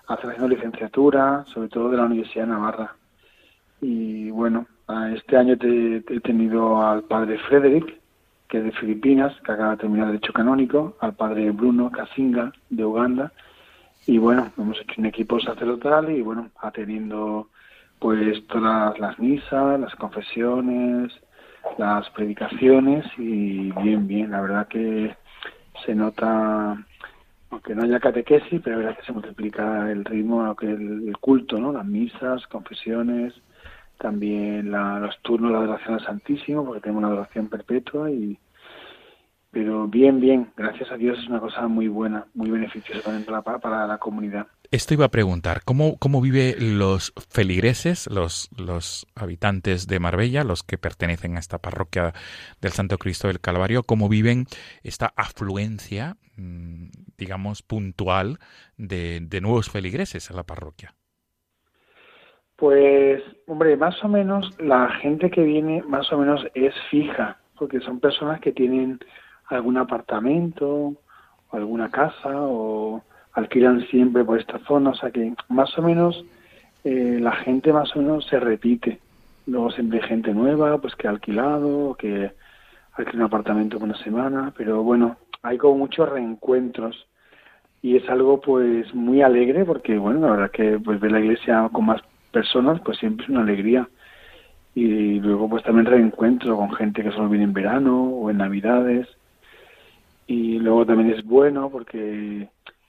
haciendo 0.06 0.46
licenciatura, 0.46 1.44
sobre 1.52 1.70
todo 1.70 1.90
de 1.90 1.96
la 1.96 2.04
Universidad 2.04 2.44
de 2.44 2.52
Navarra. 2.52 2.94
Y 3.80 4.30
bueno, 4.30 4.64
este 5.16 5.36
año 5.36 5.58
te, 5.58 5.96
he 5.96 6.20
tenido 6.20 6.80
al 6.80 7.02
padre 7.02 7.36
Frederick, 7.48 7.99
que 8.51 8.59
es 8.59 8.64
de 8.64 8.72
Filipinas, 8.72 9.32
que 9.44 9.53
acaba 9.53 9.70
de 9.72 9.76
terminar 9.78 10.09
Derecho 10.09 10.32
Canónico, 10.32 10.96
al 11.01 11.14
padre 11.14 11.51
Bruno 11.53 11.90
Kazinga, 11.90 12.53
de 12.68 12.84
Uganda, 12.84 13.32
y 14.07 14.18
bueno, 14.18 14.51
hemos 14.59 14.78
hecho 14.80 14.94
un 14.98 15.07
equipo 15.07 15.38
sacerdotal 15.40 16.11
y 16.11 16.20
bueno, 16.20 16.51
atendiendo 16.61 17.48
pues 18.01 18.44
todas 18.48 18.98
las 18.98 19.18
misas, 19.18 19.78
las 19.78 19.94
confesiones, 19.94 21.12
las 21.78 22.09
predicaciones 22.11 23.07
y 23.18 23.70
bien, 23.82 24.09
bien, 24.09 24.30
la 24.30 24.40
verdad 24.40 24.68
que 24.68 25.14
se 25.84 25.94
nota, 25.94 26.76
aunque 27.51 27.74
no 27.74 27.82
haya 27.82 28.01
catequesis, 28.01 28.61
pero 28.64 28.76
la 28.76 28.86
verdad 28.86 28.98
que 28.98 29.07
se 29.07 29.12
multiplica 29.12 29.90
el 29.90 30.05
ritmo, 30.05 30.42
lo 30.42 30.57
el, 30.62 31.16
culto, 31.20 31.59
¿no? 31.59 31.72
Las 31.72 31.86
misas, 31.86 32.46
confesiones, 32.48 33.34
también 34.01 34.70
la, 34.70 34.98
los 34.98 35.20
turnos 35.22 35.53
de 35.53 35.59
adoración 35.59 35.94
al 35.94 36.05
Santísimo, 36.05 36.64
porque 36.64 36.80
tenemos 36.80 37.01
una 37.01 37.09
adoración 37.09 37.48
perpetua 37.48 38.11
y 38.11 38.38
pero 39.53 39.88
bien, 39.88 40.20
bien, 40.20 40.53
gracias 40.57 40.92
a 40.92 40.96
Dios 40.96 41.18
es 41.18 41.26
una 41.28 41.40
cosa 41.40 41.66
muy 41.66 41.88
buena, 41.88 42.26
muy 42.34 42.51
beneficiosa 42.51 43.03
también 43.03 43.24
para, 43.24 43.59
para 43.59 43.86
la 43.86 43.98
comunidad. 43.98 44.46
Esto 44.70 44.94
iba 44.94 45.07
a 45.07 45.11
preguntar, 45.11 45.62
¿cómo, 45.64 45.96
cómo 45.98 46.20
vive 46.20 46.55
los 46.57 47.12
feligreses, 47.28 48.07
los, 48.07 48.48
los 48.57 49.09
habitantes 49.16 49.88
de 49.88 49.98
Marbella, 49.98 50.44
los 50.44 50.62
que 50.62 50.78
pertenecen 50.78 51.36
a 51.36 51.40
esta 51.40 51.59
parroquia 51.59 52.14
del 52.61 52.70
Santo 52.70 52.96
Cristo 52.96 53.26
del 53.26 53.40
Calvario, 53.40 53.82
cómo 53.82 54.09
viven 54.09 54.46
esta 54.84 55.12
afluencia, 55.16 56.16
mm, 56.36 56.90
digamos, 57.18 57.62
puntual 57.62 58.38
de, 58.76 59.18
de 59.20 59.40
nuevos 59.40 59.68
feligreses 59.68 60.30
a 60.30 60.34
la 60.34 60.44
parroquia? 60.44 60.94
Pues, 62.61 63.22
hombre, 63.46 63.74
más 63.78 64.04
o 64.04 64.08
menos 64.08 64.54
la 64.61 64.90
gente 65.00 65.30
que 65.30 65.42
viene 65.42 65.82
más 65.88 66.12
o 66.12 66.18
menos 66.18 66.46
es 66.52 66.74
fija, 66.90 67.38
porque 67.58 67.80
son 67.80 68.00
personas 68.00 68.38
que 68.40 68.52
tienen 68.52 69.00
algún 69.46 69.78
apartamento, 69.78 70.66
o 70.68 71.56
alguna 71.56 71.90
casa, 71.90 72.28
o 72.34 73.02
alquilan 73.32 73.80
siempre 73.86 74.26
por 74.26 74.38
esta 74.38 74.58
zona, 74.66 74.90
o 74.90 74.94
sea 74.94 75.11
que 75.11 75.32
más 75.48 75.76
o 75.78 75.82
menos 75.82 76.22
eh, 76.84 77.18
la 77.18 77.32
gente 77.32 77.72
más 77.72 77.96
o 77.96 78.00
menos 78.00 78.26
se 78.26 78.38
repite. 78.38 79.00
Luego 79.46 79.70
siempre 79.70 80.02
hay 80.02 80.08
gente 80.08 80.34
nueva, 80.34 80.76
pues 80.82 80.94
que 80.96 81.06
ha 81.06 81.11
alquilado, 81.12 81.94
que 81.94 82.30
alquila 82.92 83.20
un 83.20 83.26
apartamento 83.28 83.78
por 83.78 83.88
una 83.88 83.98
semana, 84.04 84.52
pero 84.54 84.82
bueno, 84.82 85.16
hay 85.42 85.56
como 85.56 85.78
muchos 85.78 86.11
reencuentros 86.11 87.08
y 87.80 87.96
es 87.96 88.06
algo 88.11 88.38
pues 88.38 88.94
muy 88.94 89.22
alegre 89.22 89.64
porque 89.64 89.96
bueno, 89.96 90.20
la 90.20 90.32
verdad 90.32 90.50
que 90.50 90.78
pues 90.78 91.00
ver 91.00 91.12
la 91.12 91.20
iglesia 91.20 91.66
con 91.72 91.86
más 91.86 92.02
personas, 92.31 92.81
pues 92.81 92.99
siempre 92.99 93.24
es 93.24 93.31
una 93.31 93.43
alegría. 93.43 93.89
Y 94.74 95.20
luego 95.20 95.49
pues 95.49 95.62
también 95.64 95.87
reencuentro 95.87 96.57
con 96.57 96.72
gente 96.74 97.03
que 97.03 97.11
solo 97.11 97.28
viene 97.28 97.45
en 97.45 97.53
verano 97.53 98.05
o 98.05 98.31
en 98.31 98.39
navidades 98.39 99.09
y 100.26 100.61
luego 100.61 100.87
también 100.87 101.11
es 101.11 101.24
bueno 101.24 101.70
porque 101.70 102.49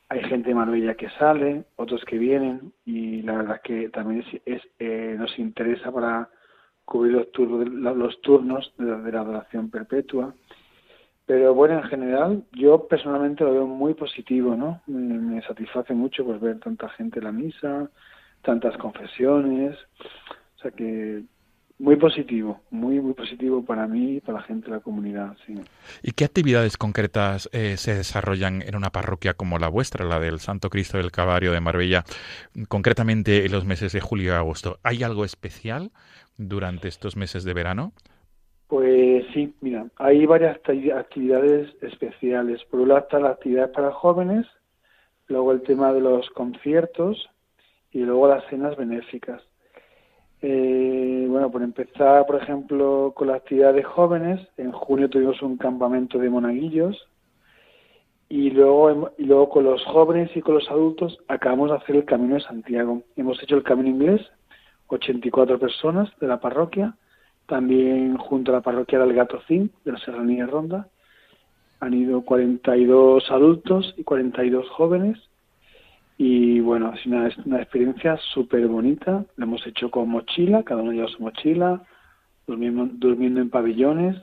hay 0.10 0.24
gente 0.26 0.50
de 0.50 0.56
Marbella 0.56 0.94
que 0.94 1.10
sale, 1.10 1.64
otros 1.78 2.06
que 2.06 2.20
vienen 2.20 2.72
y 2.86 3.24
la 3.24 3.38
verdad 3.38 3.62
que 3.64 3.89
también 3.89 4.24
es, 4.46 4.62
eh, 4.78 5.16
nos 5.18 5.39
interesa 5.39 5.92
para 5.92 6.30
cubrir 6.86 7.14
los 7.14 7.32
turnos, 7.32 7.68
los 7.68 8.22
turnos 8.22 8.72
de, 8.78 8.86
de 8.86 9.12
la 9.12 9.22
adoración 9.22 9.72
perpetua 9.72 10.36
pero 11.32 11.54
bueno, 11.54 11.76
en 11.76 11.84
general, 11.84 12.44
yo 12.52 12.89
personalmente 12.89 13.46
lo 13.46 13.54
veo 13.54 13.66
muy 13.66 13.94
positivo, 13.94 14.54
¿no? 14.58 14.82
Me, 14.86 15.42
satisface 15.44 15.94
mucho 15.94 16.26
pues 16.26 16.42
ver 16.42 16.60
tanta 16.60 16.89
gente 16.89 17.20
en 17.20 17.24
la 17.24 17.32
misa, 17.32 17.89
tantas 18.42 18.78
confesiones, 18.78 19.78
o 20.58 20.62
sea 20.62 20.72
que 20.72 21.24
muy 21.82 21.96
positivo, 21.96 22.62
muy 22.70 23.00
muy 23.00 23.14
positivo 23.14 23.66
para 23.66 23.88
mí 23.88 24.18
y 24.18 24.22
para 24.22 24.38
la 24.38 24.44
gente 24.44 24.68
de 24.68 24.74
la 24.74 24.80
comunidad, 24.82 25.36
sí. 25.46 25.56
¿Y 26.04 26.12
qué 26.12 26.26
actividades 26.26 26.78
concretas 26.78 27.50
eh, 27.54 27.76
se 27.78 27.96
desarrollan 27.96 28.62
en 28.62 28.76
una 28.76 28.92
parroquia 28.92 29.34
como 29.34 29.58
la 29.58 29.68
vuestra, 29.68 30.06
la 30.06 30.20
del 30.20 30.39
Santo 30.39 30.70
Cristo 30.70 30.98
del 30.98 31.12
Calvario 31.12 31.52
de 31.52 31.60
Marbella, 31.60 32.04
concretamente 32.68 33.46
en 33.46 33.52
los 33.52 33.66
meses 33.66 33.94
de 33.94 34.00
julio 34.00 34.34
y 34.34 34.36
agosto? 34.36 34.78
¿Hay 34.84 35.02
algo 35.02 35.26
especial 35.26 35.92
durante 36.38 36.88
estos 36.88 37.16
meses 37.18 37.44
de 37.44 37.54
verano? 37.54 37.94
Pues 38.68 39.26
sí, 39.34 39.54
mira, 39.60 39.88
hay 39.98 40.26
varias 40.26 40.58
actividades 40.96 41.76
especiales. 41.82 42.64
Por 42.66 42.82
un 42.82 42.89
lado 42.89 43.02
está 43.02 43.20
la 43.20 43.32
actividad 43.32 43.72
para 43.72 43.92
jóvenes, 43.92 44.46
luego 45.28 45.52
el 45.52 45.64
tema 45.64 45.92
de 45.94 46.02
los 46.02 46.30
conciertos 46.30 47.28
y 47.92 48.00
luego 48.00 48.28
las 48.28 48.46
cenas 48.48 48.76
benéficas. 48.76 49.42
Eh, 50.42 51.26
bueno, 51.30 51.52
por 51.52 51.62
empezar, 51.62 52.26
por 52.26 52.42
ejemplo, 52.42 53.14
con 53.16 53.28
la 53.28 53.36
actividad 53.36 53.74
de 53.74 53.84
jóvenes, 53.84 54.48
en 54.58 54.72
junio 54.72 55.10
tuvimos 55.10 55.42
un 55.42 55.58
campamento 55.58 56.18
de 56.18 56.30
monaguillos 56.30 57.08
y 58.28 58.50
luego, 58.50 59.12
y 59.18 59.26
luego 59.26 59.50
con 59.50 59.66
los 59.66 59.84
jóvenes 59.86 60.36
y 60.36 60.42
con 60.42 60.56
los 60.56 60.70
adultos 60.72 61.20
acabamos 61.28 61.70
de 61.70 61.78
hacer 61.78 61.96
el 61.98 62.06
Camino 62.06 62.36
de 62.36 62.42
Santiago. 62.42 63.04
Hemos 63.16 63.42
hecho 63.44 63.56
el 63.56 63.64
Camino 63.64 63.89
Inglés, 63.89 64.22
84 64.88 65.60
personas 65.60 66.10
de 66.20 66.28
la 66.28 66.39
parroquia, 66.39 66.96
también 67.46 68.18
junto 68.18 68.52
a 68.52 68.56
la 68.56 68.62
parroquia 68.62 69.00
del 69.00 69.14
Gatocín, 69.14 69.72
de 69.84 69.92
la 69.92 70.00
Serranía 70.00 70.48
Ronda, 70.48 70.88
han 71.82 71.94
ido 71.96 72.22
42 72.22 73.30
adultos 73.32 73.94
y 73.98 74.04
42 74.04 74.70
jóvenes. 74.70 75.18
Y 76.24 76.59
bueno, 76.59 76.93
es 76.93 77.03
una, 77.07 77.32
una 77.47 77.63
experiencia 77.63 78.15
súper 78.32 78.67
bonita. 78.67 79.26
Lo 79.38 79.43
hemos 79.43 79.65
hecho 79.65 79.89
con 79.89 80.07
mochila, 80.07 80.61
cada 80.61 80.84
uno 80.84 80.91
lleva 80.91 81.07
su 81.07 81.19
mochila, 81.24 81.82
durmiendo, 82.45 82.86
durmiendo 82.93 83.41
en 83.41 83.49
pabellones. 83.49 84.22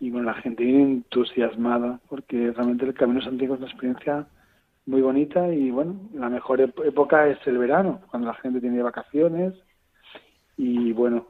Y 0.00 0.10
bueno, 0.10 0.26
la 0.26 0.34
gente 0.34 0.64
viene 0.64 0.82
entusiasmada, 0.82 2.00
porque 2.08 2.50
realmente 2.50 2.86
el 2.86 2.94
Camino 2.94 3.22
Santiago 3.22 3.54
es 3.54 3.60
una 3.60 3.70
experiencia 3.70 4.26
muy 4.84 5.00
bonita. 5.00 5.48
Y 5.54 5.70
bueno, 5.70 5.94
la 6.12 6.28
mejor 6.28 6.60
época 6.60 7.28
es 7.28 7.38
el 7.46 7.56
verano, 7.56 8.00
cuando 8.10 8.26
la 8.26 8.34
gente 8.34 8.60
tiene 8.60 8.82
vacaciones 8.82 9.54
y 10.56 10.92
bueno, 10.92 11.28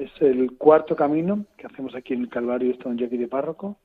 es 0.00 0.10
el 0.22 0.56
cuarto 0.56 0.96
camino 0.96 1.44
que 1.58 1.66
hacemos 1.66 1.94
aquí 1.94 2.14
en 2.14 2.22
el 2.22 2.28
Calvario 2.30 2.72
de 2.72 2.78
Don 2.82 2.96
Jackie 2.96 3.18
de 3.18 3.28
Párroco. 3.28 3.76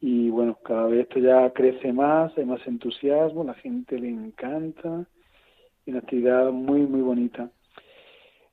Y 0.00 0.30
bueno, 0.30 0.56
cada 0.62 0.86
vez 0.86 1.00
esto 1.00 1.18
ya 1.18 1.50
crece 1.50 1.92
más, 1.92 2.36
hay 2.38 2.44
más 2.44 2.64
entusiasmo, 2.66 3.44
la 3.44 3.54
gente 3.54 3.98
le 3.98 4.08
encanta. 4.08 5.04
Y 5.84 5.90
una 5.90 6.00
actividad 6.00 6.50
muy, 6.50 6.82
muy 6.82 7.00
bonita. 7.00 7.50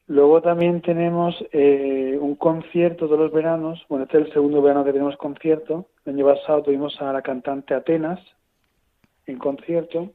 Luego 0.07 0.41
también 0.41 0.81
tenemos 0.81 1.35
eh, 1.51 2.17
un 2.21 2.35
concierto 2.35 3.07
todos 3.07 3.19
los 3.19 3.31
veranos. 3.31 3.83
Bueno, 3.89 4.05
este 4.05 4.19
es 4.19 4.27
el 4.27 4.33
segundo 4.33 4.61
verano 4.61 4.85
que 4.85 4.93
tenemos 4.93 5.17
concierto. 5.17 5.87
El 6.05 6.13
año 6.13 6.25
pasado 6.25 6.63
tuvimos 6.63 7.01
a 7.01 7.11
la 7.11 7.21
cantante 7.21 7.73
Atenas 7.73 8.19
en 9.25 9.39
concierto. 9.39 10.11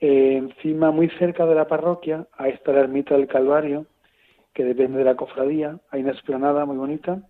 Eh, 0.00 0.36
encima, 0.36 0.92
muy 0.92 1.08
cerca 1.18 1.44
de 1.44 1.54
la 1.54 1.66
parroquia, 1.66 2.26
ahí 2.38 2.52
está 2.52 2.72
la 2.72 2.80
ermita 2.80 3.16
del 3.16 3.26
Calvario, 3.26 3.86
que 4.54 4.64
depende 4.64 4.98
de 4.98 5.04
la 5.04 5.16
cofradía. 5.16 5.78
Hay 5.90 6.02
una 6.02 6.12
explanada 6.12 6.64
muy 6.64 6.76
bonita. 6.76 7.20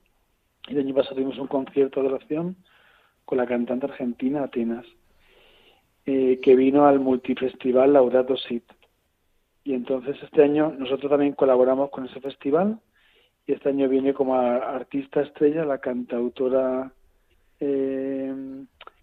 El 0.68 0.78
año 0.78 0.94
pasado 0.94 1.16
tuvimos 1.16 1.38
un 1.38 1.48
concierto 1.48 2.02
de 2.02 2.08
oración 2.08 2.56
con 3.30 3.38
la 3.38 3.46
cantante 3.46 3.86
argentina 3.86 4.42
Atenas, 4.42 4.84
eh, 6.04 6.40
que 6.42 6.56
vino 6.56 6.86
al 6.86 6.98
multifestival 6.98 7.92
Laudato 7.92 8.36
Si. 8.36 8.60
Y 9.62 9.74
entonces 9.74 10.16
este 10.20 10.42
año 10.42 10.74
nosotros 10.76 11.08
también 11.08 11.34
colaboramos 11.34 11.90
con 11.90 12.06
ese 12.06 12.20
festival 12.20 12.80
y 13.46 13.52
este 13.52 13.68
año 13.68 13.88
viene 13.88 14.14
como 14.14 14.34
artista 14.34 15.20
estrella 15.20 15.64
la 15.64 15.78
cantautora 15.78 16.92
eh, 17.60 18.34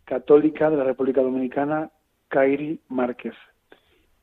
católica 0.03 0.69
de 0.69 0.75
la 0.75 0.84
República 0.84 1.21
Dominicana, 1.21 1.89
Kairi 2.28 2.82
Márquez. 2.89 3.36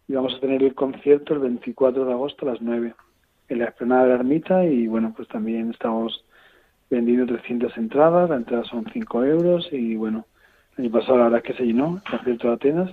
Y 0.06 0.12
vamos 0.12 0.34
a 0.34 0.40
tener 0.40 0.62
el 0.62 0.74
concierto 0.74 1.32
el 1.32 1.40
24 1.40 2.04
de 2.04 2.12
agosto 2.12 2.46
a 2.46 2.52
las 2.52 2.60
9 2.60 2.94
en 3.48 3.58
la 3.58 3.64
explanada 3.64 4.02
de 4.02 4.08
la 4.10 4.14
ermita 4.16 4.66
y 4.66 4.86
bueno, 4.86 5.14
pues 5.16 5.28
también 5.28 5.70
estamos 5.70 6.26
vendiendo 6.90 7.26
300 7.26 7.76
entradas, 7.76 8.30
la 8.30 8.36
entrada 8.36 8.64
son 8.64 8.84
5 8.92 9.24
euros 9.24 9.68
y 9.72 9.96
bueno, 9.96 10.26
el 10.76 10.84
año 10.84 10.92
pasado 10.92 11.18
la 11.18 11.24
verdad 11.24 11.42
es 11.44 11.52
que 11.52 11.58
se 11.58 11.66
llenó 11.66 12.00
el 12.04 12.10
concierto 12.10 12.48
de 12.48 12.54
Atenas 12.54 12.90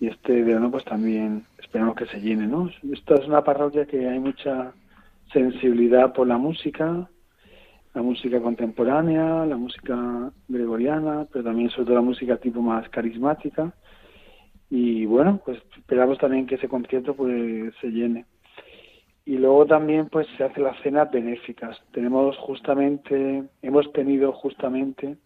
y 0.00 0.08
este 0.08 0.42
verano 0.42 0.70
pues 0.70 0.84
también 0.84 1.44
esperamos 1.58 1.96
que 1.96 2.06
se 2.06 2.20
llene, 2.20 2.46
¿no? 2.46 2.70
Esta 2.92 3.14
es 3.14 3.26
una 3.26 3.42
parroquia 3.42 3.86
que 3.86 4.08
hay 4.08 4.18
mucha 4.18 4.72
sensibilidad 5.32 6.12
por 6.12 6.26
la 6.26 6.38
música, 6.38 7.08
la 7.94 8.02
música 8.02 8.40
contemporánea, 8.40 9.46
la 9.46 9.56
música 9.56 10.30
gregoriana, 10.48 11.26
pero 11.32 11.44
también 11.44 11.70
sobre 11.70 11.86
todo 11.86 11.94
la 11.96 12.02
música 12.02 12.36
tipo 12.36 12.60
más 12.60 12.88
carismática 12.90 13.72
y 14.68 15.06
bueno, 15.06 15.40
pues 15.44 15.58
esperamos 15.76 16.18
también 16.18 16.46
que 16.46 16.56
ese 16.56 16.68
concierto 16.68 17.14
pues 17.14 17.74
se 17.80 17.88
llene 17.88 18.26
y 19.26 19.38
luego 19.38 19.66
también 19.66 20.08
pues 20.08 20.28
se 20.38 20.44
hace 20.44 20.60
las 20.60 20.80
cenas 20.82 21.10
benéficas. 21.10 21.76
Tenemos 21.90 22.36
justamente, 22.38 23.42
hemos 23.60 23.92
tenido 23.92 24.32
justamente 24.32 25.16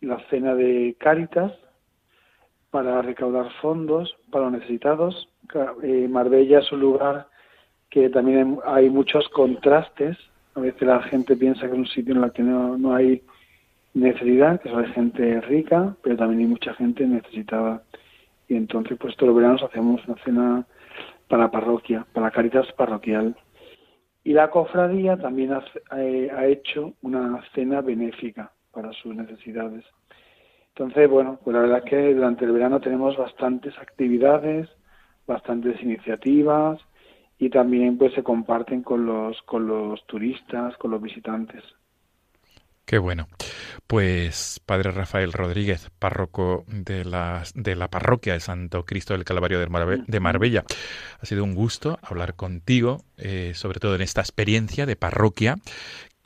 la 0.00 0.20
cena 0.30 0.54
de 0.54 0.94
Cáritas 0.98 1.52
para 2.70 3.02
recaudar 3.02 3.50
fondos 3.60 4.16
para 4.30 4.44
los 4.44 4.60
necesitados. 4.60 5.28
Eh, 5.82 6.06
Marbella 6.08 6.60
es 6.60 6.70
un 6.70 6.80
lugar 6.80 7.26
que 7.90 8.08
también 8.10 8.60
hay 8.64 8.88
muchos 8.90 9.28
contrastes. 9.30 10.16
A 10.54 10.60
veces 10.60 10.82
la 10.82 11.02
gente 11.02 11.36
piensa 11.36 11.62
que 11.62 11.72
es 11.72 11.78
un 11.78 11.86
sitio 11.88 12.14
en 12.14 12.22
el 12.22 12.32
que 12.32 12.44
no, 12.44 12.78
no 12.78 12.94
hay 12.94 13.22
necesidad, 13.92 14.60
que 14.60 14.68
solo 14.68 14.86
hay 14.86 14.92
gente 14.92 15.40
rica, 15.40 15.96
pero 16.00 16.16
también 16.16 16.42
hay 16.42 16.46
mucha 16.46 16.74
gente 16.74 17.04
necesitada. 17.04 17.82
Y 18.48 18.54
entonces, 18.54 18.96
pues 19.00 19.16
todos 19.16 19.28
los 19.28 19.36
veranos 19.36 19.62
hacemos 19.64 20.06
una 20.06 20.22
cena 20.22 20.66
para 21.28 21.44
la 21.44 21.50
parroquia, 21.50 22.06
para 22.12 22.26
la 22.26 22.32
Caritas 22.32 22.70
parroquial. 22.72 23.36
Y 24.24 24.32
la 24.32 24.50
cofradía 24.50 25.16
también 25.16 25.56
eh, 25.96 26.30
ha, 26.34 26.46
hecho 26.46 26.94
una 27.02 27.42
cena 27.54 27.80
benéfica 27.80 28.52
para 28.72 28.92
sus 28.92 29.14
necesidades. 29.14 29.84
Entonces, 30.68 31.08
bueno, 31.08 31.38
pues 31.42 31.54
la 31.54 31.62
verdad 31.62 31.82
es 31.84 31.90
que 31.90 32.14
durante 32.14 32.44
el 32.44 32.52
verano 32.52 32.80
tenemos 32.80 33.16
bastantes 33.16 33.78
actividades, 33.78 34.68
bastantes 35.26 35.80
iniciativas 35.82 36.80
y 37.38 37.50
también 37.50 37.98
pues 37.98 38.12
se 38.14 38.22
comparten 38.22 38.82
con 38.82 39.06
los 39.06 39.40
con 39.42 39.66
los 39.66 40.04
turistas, 40.06 40.76
con 40.76 40.90
los 40.90 41.00
visitantes. 41.00 41.62
Qué 42.86 42.98
bueno. 42.98 43.26
Pues 43.88 44.60
Padre 44.64 44.92
Rafael 44.92 45.32
Rodríguez, 45.32 45.90
párroco 45.98 46.64
de 46.68 47.04
la, 47.04 47.42
de 47.54 47.74
la 47.74 47.88
parroquia 47.88 48.34
de 48.34 48.40
Santo 48.40 48.84
Cristo 48.84 49.12
del 49.12 49.24
Calvario 49.24 49.58
de, 49.58 50.20
Marbella, 50.20 50.64
ha 51.20 51.26
sido 51.26 51.42
un 51.42 51.56
gusto 51.56 51.98
hablar 52.00 52.36
contigo, 52.36 53.04
eh, 53.16 53.52
sobre 53.56 53.80
todo 53.80 53.96
en 53.96 54.02
esta 54.02 54.20
experiencia 54.20 54.86
de 54.86 54.94
parroquia 54.94 55.56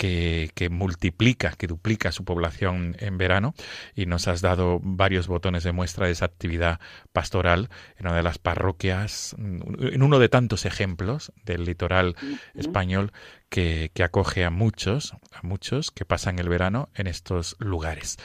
que, 0.00 0.68
multiplica, 0.70 1.52
que 1.58 1.66
duplica 1.66 2.10
su 2.10 2.24
población 2.24 2.96
en 3.00 3.18
verano 3.18 3.54
y 3.94 4.06
nos 4.06 4.28
has 4.28 4.40
dado 4.40 4.80
varios 4.82 5.28
botones 5.28 5.62
de 5.62 5.72
muestra 5.72 6.06
de 6.06 6.12
esa 6.12 6.24
actividad 6.24 6.80
pastoral 7.12 7.68
en 7.98 8.06
una 8.06 8.16
de 8.16 8.22
las 8.22 8.38
parroquias, 8.38 9.36
en 9.38 10.02
uno 10.02 10.18
de 10.18 10.30
tantos 10.30 10.64
ejemplos 10.64 11.32
del 11.44 11.64
litoral 11.64 12.16
español 12.54 13.12
que, 13.50 13.90
acoge 14.02 14.44
a 14.46 14.50
muchos, 14.50 15.12
a 15.32 15.42
muchos 15.42 15.90
que 15.90 16.06
pasan 16.06 16.38
el 16.38 16.48
verano 16.48 16.88
en 16.94 17.06
estos 17.06 17.56
lugares. 17.58 18.16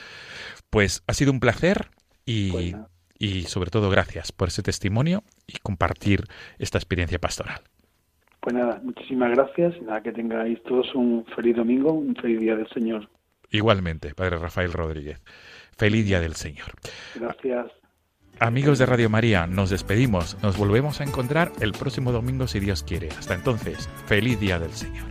Pues 0.70 1.04
ha 1.08 1.14
sido 1.14 1.34
un 1.34 1.42
placer 1.42 1.90
y, 2.26 2.74
y 3.20 3.44
sobre 3.44 3.70
todo 3.70 3.90
gracias 3.90 4.32
por 4.32 4.48
ese 4.48 4.64
testimonio 4.64 5.26
y 5.46 5.58
compartir 5.58 6.24
esta 6.58 6.78
experiencia 6.78 7.20
pastoral. 7.20 7.64
Pues 8.46 8.56
nada, 8.56 8.80
muchísimas 8.84 9.32
gracias. 9.32 9.82
Nada, 9.82 10.04
que 10.04 10.12
tengáis 10.12 10.62
todos 10.66 10.94
un 10.94 11.26
feliz 11.36 11.56
domingo, 11.56 11.94
un 11.94 12.16
feliz 12.16 12.40
día 12.40 12.56
del 12.56 12.70
Señor. 12.70 13.10
Igualmente, 13.50 14.14
Padre 14.14 14.38
Rafael 14.38 14.72
Rodríguez. 14.72 15.20
Feliz 15.76 16.06
día 16.06 16.20
del 16.20 16.36
Señor. 16.36 16.68
Gracias. 17.16 17.72
Amigos 18.40 18.78
de 18.78 18.86
Radio 18.86 19.10
María, 19.10 19.48
nos 19.48 19.72
despedimos. 19.72 20.38
Nos 20.44 20.60
volvemos 20.60 21.02
a 21.02 21.06
encontrar 21.06 21.54
el 21.60 21.72
próximo 21.72 22.12
domingo 22.12 22.46
si 22.46 22.60
Dios 22.60 22.84
quiere. 22.84 23.10
Hasta 23.18 23.34
entonces, 23.34 23.90
feliz 24.06 24.40
día 24.40 24.60
del 24.60 24.74
Señor. 24.74 25.08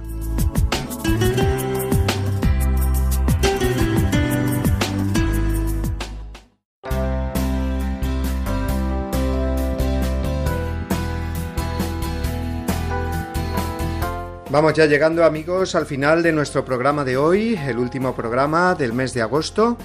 Vamos 14.55 14.75
ya 14.75 14.87
llegando 14.87 15.25
amigos 15.25 15.75
al 15.75 15.85
final 15.85 16.23
de 16.23 16.31
nuestro 16.31 16.65
programa 16.65 17.05
de 17.05 17.17
hoy, 17.17 17.59
el 17.67 17.77
último 17.77 18.15
programa 18.15 18.77
del 18.77 18.93
mes 18.93 19.13
de 19.13 19.21
agosto, 19.21 19.77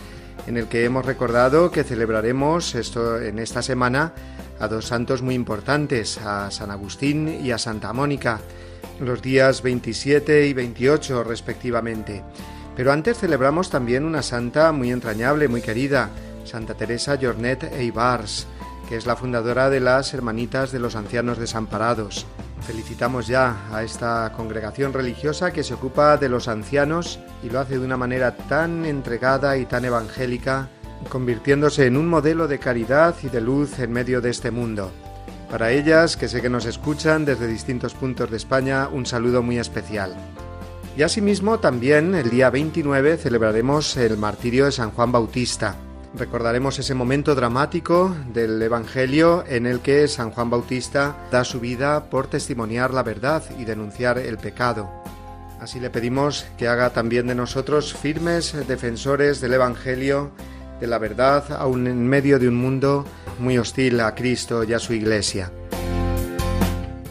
en 0.45 0.57
el 0.57 0.67
que 0.67 0.86
hemos 0.86 1.07
recordado 1.07 1.72
que 1.72 1.84
celebraremos 1.84 2.76
esto 2.76 3.20
en 3.20 3.39
esta 3.39 3.63
semana 3.63 4.13
a 4.59 4.67
dos 4.67 4.86
santos 4.86 5.24
muy 5.24 5.34
importantes, 5.34 6.20
a 6.20 6.51
San 6.51 6.70
Agustín 6.70 7.43
y 7.43 7.49
a 7.49 7.57
Santa 7.57 7.93
Mónica, 7.93 8.41
los 8.99 9.24
días 9.24 9.63
27 9.63 10.45
y 10.45 10.53
28 10.53 11.24
respectivamente. 11.24 12.24
Pero 12.76 12.91
antes 12.91 13.17
celebramos 13.17 13.72
también 13.72 14.05
una 14.05 14.22
santa 14.22 14.72
muy 14.72 14.91
entrañable, 14.91 15.47
muy 15.47 15.63
querida, 15.63 16.11
Santa 16.45 16.76
Teresa 16.76 17.17
Jornet 17.20 17.63
Eibars, 17.74 18.45
que 18.88 18.97
es 18.97 19.07
la 19.07 19.15
fundadora 19.15 19.72
de 19.72 19.80
las 19.80 20.13
Hermanitas 20.13 20.72
de 20.72 20.78
los 20.78 20.95
Ancianos 20.95 21.39
Desamparados. 21.39 22.28
Felicitamos 22.66 23.28
ya 23.28 23.57
a 23.72 23.84
esta 23.84 24.32
congregación 24.36 24.93
religiosa 24.93 25.51
que 25.51 25.64
se 25.64 25.74
ocupa 25.74 26.18
de 26.18 26.30
los 26.30 26.47
ancianos 26.47 27.20
y 27.41 27.49
lo 27.49 27.60
hace 27.60 27.80
de 27.80 27.86
una 27.86 27.97
manera 27.97 28.36
tan 28.36 28.86
entregada 28.86 29.57
y 29.57 29.66
tan 29.66 29.86
evangélica, 29.86 30.70
convirtiéndose 31.10 31.86
en 31.86 31.97
un 31.97 32.07
modelo 32.07 32.47
de 32.47 32.60
caridad 32.60 33.16
y 33.24 33.30
de 33.30 33.41
luz 33.41 33.80
en 33.80 33.91
medio 33.91 34.22
de 34.22 34.30
este 34.30 34.51
mundo. 34.51 34.91
Para 35.49 35.72
ellas, 35.72 36.16
que 36.16 36.28
sé 36.28 36.41
que 36.41 36.49
nos 36.49 36.66
escuchan 36.66 37.26
desde 37.26 37.47
distintos 37.47 37.95
puntos 37.95 38.30
de 38.30 38.38
España, 38.38 38.88
un 38.88 39.05
saludo 39.05 39.41
muy 39.41 39.57
especial. 39.57 40.16
Y 40.95 41.01
asimismo, 41.01 41.60
también 41.60 42.14
el 42.14 42.30
día 42.30 42.49
29 42.49 43.18
celebraremos 43.18 43.97
el 43.97 44.18
martirio 44.18 44.66
de 44.66 44.72
San 44.72 44.91
Juan 44.91 45.12
Bautista. 45.12 45.76
Recordaremos 46.16 46.80
ese 46.80 46.95
momento 46.95 47.36
dramático 47.36 48.16
del 48.34 48.60
Evangelio 48.62 49.43
en 49.47 49.68
el 49.68 49.80
que 49.80 50.07
San 50.07 50.32
Juan 50.32 50.49
Bautista 50.49 51.16
da 51.32 51.43
su 51.43 51.60
vida 51.60 52.10
por 52.10 52.28
testimoniar 52.28 52.93
la 52.93 53.03
verdad 53.03 53.43
y 53.60 53.66
denunciar 53.66 54.18
el 54.18 54.38
pecado. 54.38 54.89
Así 55.60 55.80
le 55.80 55.91
pedimos 55.91 56.47
que 56.57 56.68
haga 56.68 56.89
también 56.91 57.28
de 57.28 57.36
nosotros 57.36 57.93
firmes 57.93 58.55
defensores 58.68 59.39
del 59.39 59.53
Evangelio, 59.53 60.32
de 60.80 60.88
la 60.88 60.97
verdad, 60.97 61.43
aun 61.60 61.86
en 61.86 62.07
medio 62.07 62.39
de 62.39 62.47
un 62.47 62.55
mundo 62.55 63.05
muy 63.38 63.57
hostil 63.60 63.99
a 63.99 64.16
Cristo 64.16 64.64
y 64.64 64.74
a 64.74 64.80
su 64.80 64.93
Iglesia. 64.93 65.51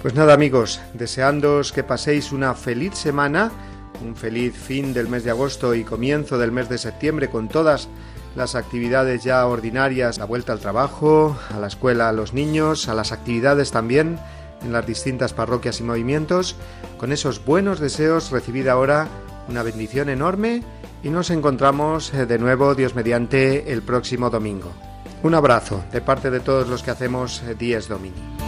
Pues 0.02 0.14
nada 0.14 0.34
amigos, 0.34 0.80
deseándoos 0.94 1.72
que 1.72 1.84
paséis 1.84 2.32
una 2.32 2.54
feliz 2.54 2.94
semana, 2.94 3.52
un 4.04 4.16
feliz 4.16 4.54
fin 4.54 4.92
del 4.92 5.08
mes 5.08 5.24
de 5.24 5.30
agosto 5.30 5.74
y 5.74 5.84
comienzo 5.84 6.38
del 6.38 6.52
mes 6.52 6.68
de 6.68 6.78
septiembre 6.78 7.28
con 7.28 7.48
todas 7.48 7.88
las 8.38 8.54
actividades 8.54 9.24
ya 9.24 9.44
ordinarias, 9.46 10.16
la 10.16 10.24
vuelta 10.24 10.52
al 10.52 10.60
trabajo, 10.60 11.36
a 11.54 11.58
la 11.58 11.66
escuela 11.66 12.08
a 12.08 12.12
los 12.12 12.32
niños, 12.32 12.88
a 12.88 12.94
las 12.94 13.10
actividades 13.10 13.72
también 13.72 14.18
en 14.62 14.72
las 14.72 14.86
distintas 14.86 15.34
parroquias 15.34 15.80
y 15.80 15.82
movimientos. 15.82 16.56
Con 16.98 17.12
esos 17.12 17.44
buenos 17.44 17.80
deseos 17.80 18.30
recibid 18.30 18.68
ahora 18.68 19.08
una 19.48 19.64
bendición 19.64 20.08
enorme 20.08 20.62
y 21.02 21.10
nos 21.10 21.30
encontramos 21.30 22.14
eh, 22.14 22.26
de 22.26 22.38
nuevo, 22.38 22.74
Dios 22.74 22.94
mediante, 22.94 23.72
el 23.72 23.82
próximo 23.82 24.30
domingo. 24.30 24.72
Un 25.24 25.34
abrazo 25.34 25.82
de 25.92 26.00
parte 26.00 26.30
de 26.30 26.38
todos 26.40 26.68
los 26.68 26.84
que 26.84 26.92
hacemos 26.92 27.42
eh, 27.42 27.56
Dies 27.58 27.88
Domini. 27.88 28.47